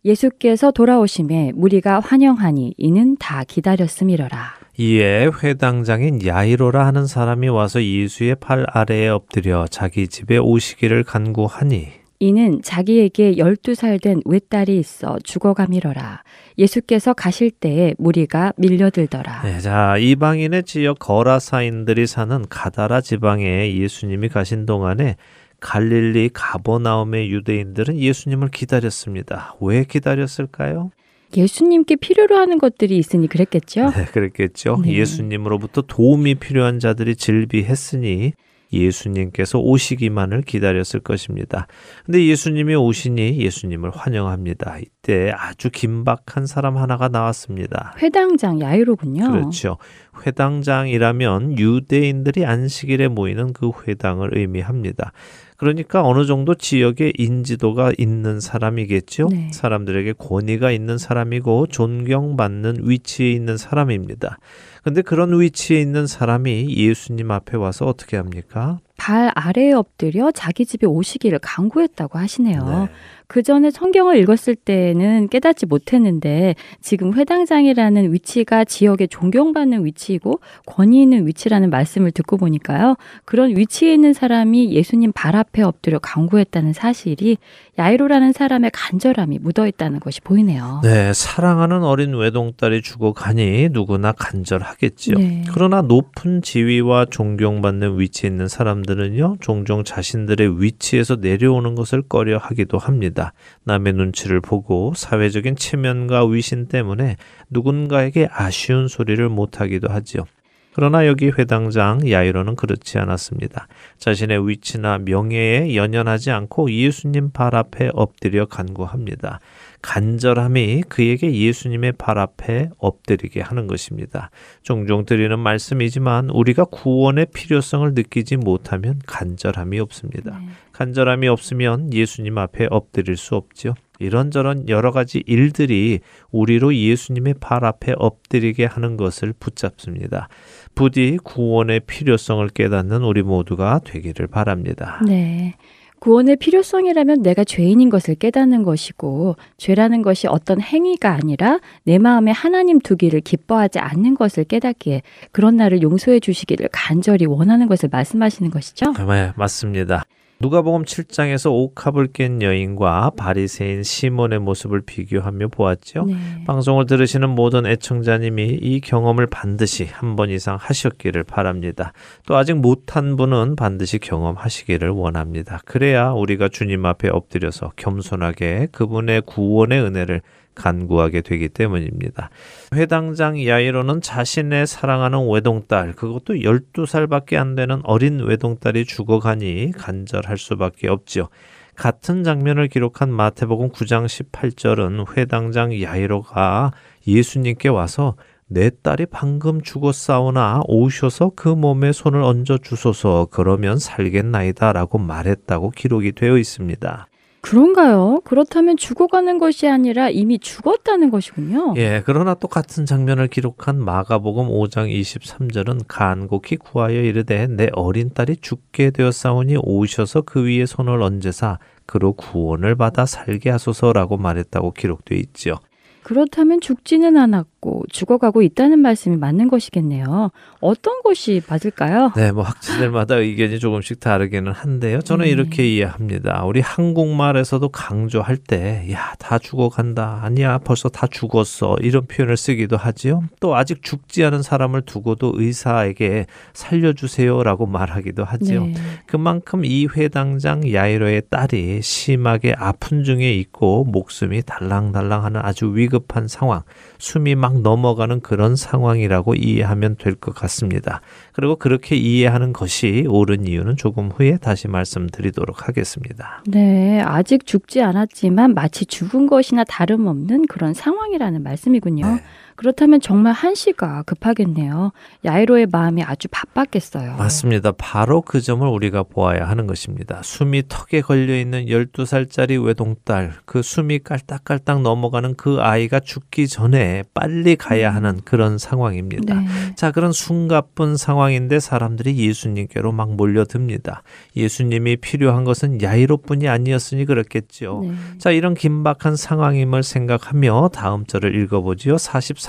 예수께서 0.05 0.69
돌아오심에 0.69 1.53
무리가 1.55 2.01
환영하니 2.01 2.75
이는 2.77 3.17
다 3.17 3.43
기다렸음이러라. 3.43 4.53
이에 4.77 5.31
회당장인 5.41 6.23
야이로라 6.23 6.85
하는 6.85 7.07
사람이 7.07 7.49
와서 7.49 7.83
예수의 7.83 8.35
팔 8.35 8.67
아래에 8.69 9.07
엎드려 9.07 9.65
자기 9.71 10.07
집에 10.07 10.37
오시기를 10.37 11.03
간구하니 11.03 12.00
이는 12.21 12.61
자기에게 12.61 13.37
열두 13.37 13.73
살 13.73 13.97
된 13.97 14.21
외딸이 14.25 14.77
있어 14.77 15.17
죽어가미러라. 15.23 16.21
예수께서 16.59 17.13
가실 17.13 17.49
때에 17.49 17.95
무리가 17.97 18.53
밀려들더라. 18.57 19.41
네, 19.41 19.59
자, 19.59 19.97
이방인의 19.97 20.63
지역 20.63 20.99
거라사인들이 20.99 22.05
사는 22.05 22.45
가다라 22.47 23.01
지방에 23.01 23.75
예수님이 23.75 24.29
가신 24.29 24.67
동안에 24.67 25.15
갈릴리 25.59 26.29
가버나움의 26.33 27.31
유대인들은 27.31 27.97
예수님을 27.97 28.49
기다렸습니다. 28.49 29.55
왜 29.59 29.83
기다렸을까요? 29.83 30.91
예수님께 31.35 31.95
필요로 31.95 32.35
하는 32.37 32.59
것들이 32.59 32.97
있으니 32.97 33.27
그랬겠죠? 33.27 33.89
네, 33.89 34.05
그랬겠죠. 34.05 34.81
네. 34.83 34.93
예수님으로부터 34.93 35.81
도움이 35.81 36.35
필요한 36.35 36.79
자들이 36.79 37.15
질비했으니 37.15 38.33
예수님께서 38.71 39.59
오시기만을 39.59 40.41
기다렸을 40.41 40.99
것입니다. 41.01 41.67
근데 42.05 42.25
예수님이 42.25 42.75
오시니 42.75 43.39
예수님을 43.39 43.91
환영합니다. 43.91 44.77
이때 44.79 45.31
아주 45.35 45.69
긴박한 45.69 46.45
사람 46.45 46.77
하나가 46.77 47.07
나왔습니다. 47.07 47.93
회당장 48.01 48.61
야이로군요. 48.61 49.31
그렇죠. 49.31 49.77
회당장이라면 50.25 51.57
유대인들이 51.57 52.45
안식일에 52.45 53.07
모이는 53.07 53.53
그 53.53 53.71
회당을 53.87 54.37
의미합니다. 54.37 55.11
그러니까 55.57 56.03
어느 56.03 56.25
정도 56.25 56.55
지역에 56.55 57.13
인지도가 57.15 57.91
있는 57.99 58.39
사람이겠죠. 58.39 59.27
네. 59.29 59.51
사람들에게 59.53 60.13
권위가 60.13 60.71
있는 60.71 60.97
사람이고 60.97 61.67
존경받는 61.67 62.77
위치에 62.81 63.31
있는 63.31 63.57
사람입니다. 63.57 64.39
근데 64.83 65.01
그런 65.03 65.39
위치에 65.39 65.79
있는 65.79 66.07
사람이 66.07 66.75
예수님 66.75 67.29
앞에 67.29 67.55
와서 67.57 67.85
어떻게 67.85 68.17
합니까? 68.17 68.79
발 69.01 69.31
아래에 69.33 69.71
엎드려 69.71 70.29
자기 70.29 70.63
집에 70.63 70.85
오시기를 70.85 71.39
강구했다고 71.39 72.19
하시네요. 72.19 72.63
네. 72.63 72.89
그 73.25 73.41
전에 73.41 73.71
성경을 73.71 74.17
읽었을 74.17 74.55
때는 74.55 75.29
깨닫지 75.29 75.65
못했는데 75.65 76.53
지금 76.81 77.13
회당장이라는 77.13 78.11
위치가 78.11 78.65
지역에 78.65 79.07
존경받는 79.07 79.85
위치이고 79.85 80.41
권위 80.65 81.01
있는 81.01 81.25
위치라는 81.25 81.69
말씀을 81.69 82.11
듣고 82.11 82.35
보니까요. 82.37 82.97
그런 83.23 83.55
위치에 83.55 83.93
있는 83.93 84.11
사람이 84.13 84.73
예수님 84.73 85.13
발 85.13 85.37
앞에 85.37 85.63
엎드려 85.63 85.97
강구했다는 85.99 86.73
사실이 86.73 87.37
야이로라는 87.79 88.33
사람의 88.33 88.71
간절함이 88.73 89.39
묻어 89.39 89.65
있다는 89.65 90.01
것이 90.01 90.19
보이네요. 90.19 90.81
네, 90.83 91.13
사랑하는 91.13 91.83
어린 91.83 92.13
외동딸이 92.13 92.81
죽어가니 92.81 93.69
누구나 93.71 94.11
간절하겠지요. 94.11 95.17
네. 95.17 95.45
그러나 95.53 95.81
높은 95.81 96.41
지위와 96.41 97.05
존경받는 97.09 97.97
위치에 97.97 98.29
있는 98.29 98.49
사람들 98.49 98.90
은요, 98.99 99.37
종종 99.39 99.83
자신들의 99.83 100.61
위치에서 100.61 101.15
내려오는 101.15 101.75
것을 101.75 102.01
꺼려 102.01 102.37
하기도 102.37 102.77
합니다. 102.77 103.33
남의 103.63 103.93
눈치를 103.93 104.41
보고 104.41 104.93
사회적인 104.95 105.55
체면과 105.55 106.25
위신 106.25 106.67
때문에 106.67 107.17
누군가에게 107.49 108.27
아쉬운 108.31 108.87
소리를 108.87 109.27
못하기도 109.29 109.89
하지요. 109.89 110.25
그러나 110.73 111.05
여기 111.05 111.29
회당장 111.29 112.09
야이로는 112.09 112.55
그렇지 112.55 112.97
않았습니다. 112.97 113.67
자신의 113.97 114.47
위치나 114.47 114.99
명예에 114.99 115.75
연연하지 115.75 116.31
않고 116.31 116.71
예수님 116.71 117.31
발 117.31 117.55
앞에 117.55 117.89
엎드려 117.93 118.45
간구합니다. 118.45 119.39
간절함이 119.81 120.83
그에게 120.89 121.33
예수님의 121.33 121.93
발 121.93 122.17
앞에 122.17 122.69
엎드리게 122.77 123.41
하는 123.41 123.67
것입니다. 123.67 124.29
종종 124.61 125.05
드리는 125.05 125.37
말씀이지만 125.37 126.29
우리가 126.29 126.65
구원의 126.65 127.27
필요성을 127.33 127.93
느끼지 127.93 128.37
못하면 128.37 129.01
간절함이 129.05 129.79
없습니다. 129.79 130.39
네. 130.39 130.47
간절함이 130.71 131.27
없으면 131.27 131.93
예수님 131.93 132.37
앞에 132.37 132.67
엎드릴 132.69 133.17
수 133.17 133.35
없지요. 133.35 133.73
이런저런 133.99 134.67
여러 134.67 134.91
가지 134.91 135.23
일들이 135.27 135.99
우리로 136.31 136.75
예수님의 136.75 137.35
발 137.39 137.63
앞에 137.65 137.93
엎드리게 137.97 138.65
하는 138.65 138.97
것을 138.97 139.33
붙잡습니다. 139.39 140.27
부디 140.73 141.19
구원의 141.23 141.81
필요성을 141.81 142.47
깨닫는 142.49 143.03
우리 143.03 143.21
모두가 143.21 143.79
되기를 143.83 144.27
바랍니다. 144.27 144.99
네. 145.05 145.55
구원의 146.01 146.37
필요성이라면 146.37 147.21
내가 147.21 147.43
죄인인 147.43 147.91
것을 147.91 148.15
깨닫는 148.15 148.63
것이고, 148.63 149.35
죄라는 149.57 150.01
것이 150.01 150.25
어떤 150.27 150.59
행위가 150.59 151.11
아니라 151.11 151.59
내 151.83 151.99
마음에 151.99 152.31
하나님 152.31 152.79
두기를 152.79 153.21
기뻐하지 153.21 153.77
않는 153.77 154.15
것을 154.15 154.43
깨닫기에 154.45 155.03
그런 155.31 155.57
나를 155.57 155.83
용서해 155.83 156.19
주시기를 156.19 156.69
간절히 156.71 157.27
원하는 157.27 157.67
것을 157.67 157.89
말씀하시는 157.91 158.49
것이죠. 158.49 158.93
네, 158.93 159.31
맞습니다. 159.35 160.05
누가복음 160.41 160.85
7장에서 160.85 161.51
옥합을 161.51 162.07
깬 162.13 162.41
여인과 162.41 163.11
바리새인 163.15 163.83
시몬의 163.83 164.39
모습을 164.39 164.81
비교하며 164.81 165.49
보았죠. 165.49 166.05
네. 166.05 166.15
방송을 166.47 166.87
들으시는 166.87 167.29
모든 167.29 167.65
애청자님이 167.67 168.57
이 168.61 168.81
경험을 168.81 169.27
반드시 169.27 169.85
한 169.85 170.15
번 170.15 170.29
이상 170.29 170.57
하셨기를 170.59 171.23
바랍니다. 171.23 171.93
또 172.27 172.35
아직 172.35 172.53
못한 172.55 173.15
분은 173.15 173.55
반드시 173.55 173.97
경험하시기를 173.99 174.89
원합니다. 174.89 175.61
그래야 175.65 176.09
우리가 176.09 176.49
주님 176.49 176.85
앞에 176.85 177.07
엎드려서 177.09 177.71
겸손하게 177.77 178.69
그분의 178.71 179.21
구원의 179.21 179.81
은혜를 179.81 180.21
간구하게 180.55 181.21
되기 181.21 181.49
때문입니다. 181.49 182.29
회당장 182.73 183.43
야이로는 183.45 184.01
자신의 184.01 184.67
사랑하는 184.67 185.29
외동딸, 185.29 185.93
그것도 185.93 186.35
12살밖에 186.35 187.35
안 187.35 187.55
되는 187.55 187.81
어린 187.83 188.19
외동딸이 188.19 188.85
죽어가니 188.85 189.71
간절할 189.75 190.37
수밖에 190.37 190.87
없지요. 190.87 191.29
같은 191.75 192.23
장면을 192.23 192.67
기록한 192.67 193.11
마태복음 193.11 193.69
9장 193.69 194.05
18절은 194.05 195.17
회당장 195.17 195.81
야이로가 195.81 196.71
예수님께 197.07 197.69
와서 197.69 198.15
내 198.47 198.69
딸이 198.69 199.05
방금 199.05 199.61
죽었사오나 199.61 200.63
오셔서 200.67 201.31
그 201.37 201.47
몸에 201.47 201.93
손을 201.93 202.21
얹어 202.21 202.57
주소서 202.61 203.29
그러면 203.31 203.79
살겠나이다 203.79 204.73
라고 204.73 204.97
말했다고 204.97 205.69
기록이 205.69 206.11
되어 206.11 206.37
있습니다. 206.37 207.07
그런가요? 207.41 208.21
그렇다면 208.23 208.77
죽어가는 208.77 209.37
것이 209.39 209.67
아니라 209.67 210.09
이미 210.09 210.39
죽었다는 210.39 211.09
것이군요. 211.09 211.73
예, 211.77 212.03
그러나 212.05 212.35
또 212.35 212.47
같은 212.47 212.85
장면을 212.85 213.27
기록한 213.27 213.83
마가복음 213.83 214.47
5장 214.47 214.89
23절은 214.89 215.85
간곡히 215.87 216.57
구하여 216.57 217.01
이르되 217.01 217.47
내 217.47 217.69
어린 217.73 218.11
딸이 218.13 218.37
죽게 218.37 218.91
되었사오니 218.91 219.57
오셔서 219.63 220.21
그 220.21 220.45
위에 220.45 220.65
손을 220.65 221.01
얹으사 221.01 221.57
그로 221.85 222.13
구원을 222.13 222.75
받아 222.75 223.05
살게 223.05 223.49
하소서라고 223.49 224.17
말했다고 224.17 224.71
기록되어 224.71 225.17
있지요. 225.17 225.55
그렇다면 226.03 226.61
죽지는 226.61 227.17
않았고 227.17 227.50
죽어가고 227.89 228.41
있다는 228.41 228.79
말씀이 228.79 229.17
맞는 229.17 229.47
것이겠네요. 229.47 230.31
어떤 230.59 231.01
것이 231.03 231.41
맞을까요? 231.47 232.11
네, 232.15 232.31
뭐 232.31 232.43
학자들마다 232.43 233.17
의견이 233.17 233.59
조금씩 233.59 233.99
다르기는 233.99 234.51
한데요. 234.51 234.99
저는 235.01 235.25
네. 235.25 235.31
이렇게 235.31 235.67
이해합니다. 235.67 236.43
우리 236.45 236.59
한국말에서도 236.59 237.69
강조할 237.69 238.37
때, 238.37 238.87
야, 238.91 239.13
다 239.19 239.37
죽어간다. 239.37 240.21
아니야, 240.23 240.57
벌써 240.57 240.89
다 240.89 241.05
죽었어. 241.05 241.75
이런 241.81 242.07
표현을 242.07 242.35
쓰기도 242.35 242.77
하지요. 242.77 243.23
또 243.39 243.55
아직 243.55 243.83
죽지 243.83 244.23
않은 244.25 244.41
사람을 244.41 244.81
두고도 244.81 245.33
의사에게 245.35 246.25
살려주세요라고 246.53 247.67
말하기도 247.67 248.23
하지요. 248.23 248.65
네. 248.65 248.73
그만큼 249.05 249.65
이 249.65 249.85
회당장 249.85 250.71
야이로의 250.71 251.23
딸이 251.29 251.81
심하게 251.83 252.55
아픈 252.57 253.03
중에 253.03 253.31
있고 253.33 253.83
목숨이 253.83 254.41
달랑달랑하는 254.43 255.41
아주 255.43 255.75
위급한 255.75 256.27
상황, 256.27 256.63
숨이 256.97 257.35
막 257.35 257.50
넘어가는 257.53 258.21
그런 258.21 258.55
상황이라고 258.55 259.35
이해하면 259.35 259.95
될 259.97 260.15
것 260.15 260.35
같습니다. 260.35 261.01
그리고 261.33 261.55
그렇게 261.55 261.95
이해하는 261.95 262.53
것이 262.53 263.05
옳은 263.09 263.47
이유는 263.47 263.75
조금 263.77 264.09
후에 264.09 264.37
다시 264.37 264.67
말씀드리도록 264.67 265.67
하겠습니다. 265.67 266.43
네, 266.47 267.01
아직 267.01 267.45
죽지 267.45 267.81
않았지만 267.81 268.53
마치 268.53 268.85
죽은 268.85 269.27
것이나 269.27 269.63
다름없는 269.63 270.47
그런 270.47 270.73
상황이라는 270.73 271.41
말씀이군요. 271.43 272.05
네. 272.05 272.23
그렇다면 272.61 273.01
정말 273.01 273.33
한시가 273.33 274.03
급하겠네요. 274.03 274.91
야이로의 275.25 275.65
마음이 275.71 276.03
아주 276.03 276.27
바빴겠어요. 276.29 277.15
맞습니다. 277.15 277.71
바로 277.71 278.21
그 278.21 278.39
점을 278.39 278.67
우리가 278.67 279.01
보아야 279.01 279.49
하는 279.49 279.65
것입니다. 279.65 280.21
숨이 280.23 280.65
턱에 280.67 281.01
걸려 281.01 281.35
있는 281.35 281.65
12살짜리 281.65 282.63
외동딸, 282.63 283.33
그 283.45 283.63
숨이 283.63 283.99
깔딱깔딱 284.03 284.83
넘어가는 284.83 285.33
그 285.37 285.57
아이가 285.59 285.99
죽기 285.99 286.47
전에 286.47 287.03
빨리 287.15 287.55
가야 287.55 287.95
하는 287.95 288.21
그런 288.25 288.59
상황입니다. 288.59 289.33
네. 289.39 289.47
자, 289.75 289.89
그런 289.89 290.11
숨가쁜 290.11 290.97
상황인데 290.97 291.59
사람들이 291.59 292.15
예수님께로 292.15 292.91
막 292.91 293.15
몰려듭니다. 293.15 294.03
예수님이 294.35 294.97
필요한 294.97 295.45
것은 295.45 295.81
야이로뿐이 295.81 296.47
아니었으니 296.47 297.05
그렇겠지요. 297.05 297.81
네. 297.81 297.93
자, 298.19 298.29
이런 298.29 298.53
긴박한 298.53 299.15
상황임을 299.15 299.81
생각하며 299.81 300.69
다음 300.71 301.07
절을 301.07 301.33
읽어보지요. 301.41 301.97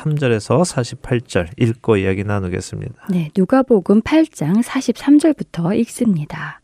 43절에서 0.02 0.62
48절 0.64 1.48
읽고 1.58 1.96
이야기 1.96 2.24
나누겠습니다. 2.24 3.06
네, 3.10 3.30
누가복음 3.36 4.02
8장 4.02 4.62
43절부터 4.62 5.78
읽습니다. 5.80 6.60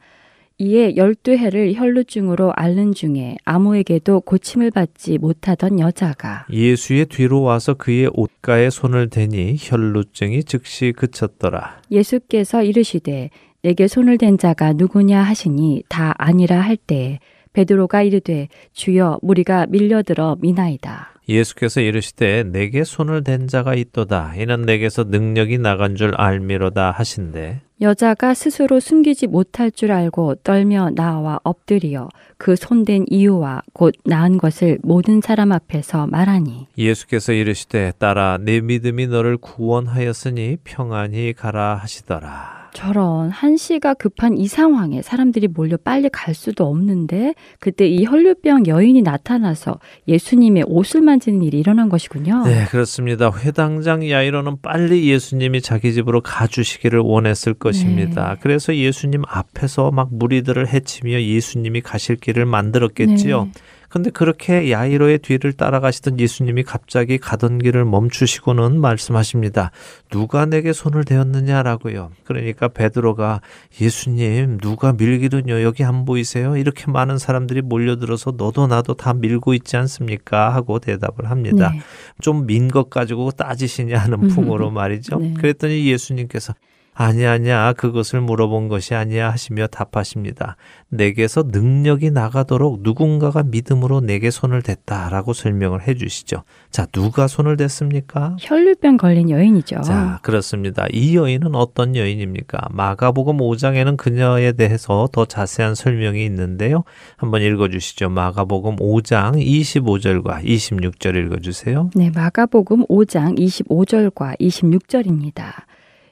이에 0.60 0.96
열두 0.96 1.36
해를 1.36 1.72
혈루증으로 1.74 2.52
앓는 2.56 2.92
중에 2.92 3.36
아무에게도 3.44 4.22
고침을 4.22 4.72
받지 4.72 5.16
못하던 5.16 5.78
여자가 5.78 6.46
예수의 6.50 7.06
뒤로 7.06 7.42
와서 7.42 7.74
그의 7.74 8.10
옷가에 8.12 8.70
손을 8.70 9.08
대니 9.08 9.56
혈루증이 9.56 10.42
즉시 10.42 10.92
그쳤더라. 10.96 11.80
예수께서 11.92 12.64
이르시되 12.64 13.30
내게 13.62 13.86
손을 13.86 14.18
댄 14.18 14.36
자가 14.36 14.72
누구냐 14.72 15.22
하시니 15.22 15.84
다 15.88 16.12
아니라 16.18 16.60
할 16.60 16.76
때에 16.76 17.20
베드로가 17.52 18.02
이르되 18.02 18.48
주여 18.72 19.18
무리가 19.22 19.66
밀려들어 19.68 20.36
미나이다. 20.40 21.18
예수께서 21.28 21.80
이르시되 21.80 22.44
내게 22.44 22.84
손을 22.84 23.22
댄 23.22 23.48
자가 23.48 23.74
있도다. 23.74 24.34
이는 24.36 24.62
내게서 24.62 25.04
능력이 25.04 25.58
나간 25.58 25.94
줄 25.94 26.14
알미로다 26.16 26.90
하신대. 26.90 27.60
여자가 27.80 28.34
스스로 28.34 28.80
숨기지 28.80 29.28
못할 29.28 29.70
줄 29.70 29.92
알고 29.92 30.36
떨며 30.36 30.90
나와 30.96 31.38
엎드리어 31.44 32.08
그 32.36 32.56
손댄 32.56 33.04
이유와 33.08 33.62
곧 33.72 33.94
나은 34.04 34.38
것을 34.38 34.78
모든 34.82 35.20
사람 35.20 35.52
앞에서 35.52 36.08
말하니 36.08 36.66
예수께서 36.76 37.32
이르시되 37.32 37.92
딸아 37.98 38.38
내 38.40 38.60
믿음이 38.60 39.06
너를 39.06 39.36
구원하였으니 39.36 40.56
평안히 40.64 41.32
가라 41.34 41.76
하시더라. 41.76 42.57
저런 42.78 43.30
한시가 43.30 43.94
급한 43.94 44.38
이 44.38 44.46
상황에 44.46 45.02
사람들이 45.02 45.48
몰려 45.48 45.76
빨리 45.76 46.08
갈 46.10 46.32
수도 46.32 46.64
없는데 46.64 47.34
그때 47.58 47.88
이 47.88 48.04
혈류병 48.04 48.68
여인이 48.68 49.02
나타나서 49.02 49.80
예수님의 50.06 50.62
옷을 50.68 51.00
만지는 51.00 51.42
일이 51.42 51.58
일어난 51.58 51.88
것이군요. 51.88 52.44
네, 52.44 52.66
그렇습니다. 52.66 53.32
회당장 53.36 54.08
야이로는 54.08 54.58
빨리 54.62 55.10
예수님이 55.10 55.60
자기 55.60 55.92
집으로 55.92 56.20
가주시기를 56.20 57.00
원했을 57.00 57.52
것입니다. 57.52 58.34
네. 58.34 58.40
그래서 58.42 58.76
예수님 58.76 59.22
앞에서 59.26 59.90
막 59.90 60.14
무리들을 60.14 60.68
해치며 60.68 61.20
예수님이 61.20 61.80
가실 61.80 62.14
길을 62.14 62.46
만들었겠지요. 62.46 63.44
네. 63.46 63.50
근데 63.88 64.10
그렇게 64.10 64.70
야이로의 64.70 65.18
뒤를 65.18 65.52
따라가시던 65.52 66.20
예수님이 66.20 66.62
갑자기 66.62 67.18
가던 67.18 67.58
길을 67.58 67.84
멈추시고는 67.84 68.80
말씀하십니다. 68.80 69.70
누가 70.10 70.44
내게 70.46 70.72
손을 70.72 71.04
대었느냐라고요. 71.04 72.10
그러니까 72.24 72.68
베드로가 72.68 73.40
예수님 73.80 74.58
누가 74.58 74.92
밀기는요 74.92 75.62
여기 75.62 75.84
안 75.84 76.04
보이세요? 76.04 76.56
이렇게 76.56 76.90
많은 76.90 77.18
사람들이 77.18 77.62
몰려들어서 77.62 78.34
너도 78.36 78.66
나도 78.66 78.94
다 78.94 79.14
밀고 79.14 79.54
있지 79.54 79.76
않습니까? 79.76 80.54
하고 80.54 80.78
대답을 80.78 81.30
합니다. 81.30 81.70
네. 81.72 81.80
좀민 82.20 82.68
것 82.68 82.90
가지고 82.90 83.30
따지시냐 83.30 83.98
하는 83.98 84.28
풍으로 84.28 84.70
말이죠. 84.70 85.18
네. 85.18 85.34
그랬더니 85.34 85.86
예수님께서 85.86 86.54
아니야, 87.00 87.30
아니야, 87.30 87.74
그것을 87.74 88.20
물어본 88.20 88.66
것이 88.66 88.92
아니야 88.92 89.30
하시며 89.30 89.68
답하십니다. 89.68 90.56
내게서 90.88 91.44
능력이 91.46 92.10
나가도록 92.10 92.80
누군가가 92.82 93.44
믿음으로 93.44 94.00
내게 94.00 94.32
손을 94.32 94.62
댔다 94.62 95.08
라고 95.08 95.32
설명을 95.32 95.86
해 95.86 95.94
주시죠. 95.94 96.42
자, 96.72 96.86
누가 96.86 97.28
손을 97.28 97.56
댔습니까? 97.56 98.36
혈류병 98.40 98.96
걸린 98.96 99.30
여인이죠. 99.30 99.82
자, 99.82 100.18
그렇습니다. 100.22 100.86
이 100.90 101.14
여인은 101.14 101.54
어떤 101.54 101.94
여인입니까? 101.94 102.66
마가복음 102.72 103.36
5장에는 103.36 103.96
그녀에 103.96 104.50
대해서 104.50 105.08
더 105.12 105.24
자세한 105.24 105.76
설명이 105.76 106.24
있는데요. 106.24 106.82
한번 107.16 107.42
읽어 107.42 107.68
주시죠. 107.68 108.08
마가복음 108.08 108.74
5장 108.74 109.36
25절과 109.36 110.44
26절 110.44 111.26
읽어 111.26 111.38
주세요. 111.38 111.90
네, 111.94 112.10
마가복음 112.12 112.86
5장 112.86 113.38
25절과 113.38 114.40
26절입니다. 114.40 115.68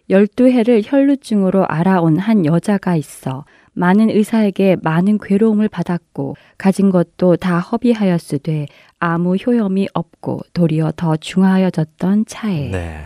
열두 0.08 0.48
해를 0.48 0.82
혈루증으로 0.84 1.66
알아온 1.66 2.18
한 2.18 2.46
여자가 2.46 2.96
있어 2.96 3.44
많은 3.72 4.08
의사에게 4.10 4.76
많은 4.82 5.18
괴로움을 5.18 5.68
받았고 5.68 6.36
가진 6.56 6.90
것도 6.90 7.36
다 7.36 7.58
허비하였으되 7.58 8.66
아무 8.98 9.36
효험이 9.36 9.88
없고 9.92 10.40
도리어 10.54 10.92
더 10.96 11.16
중하여졌던 11.16 12.24
차에 12.26 12.70
네. 12.70 13.04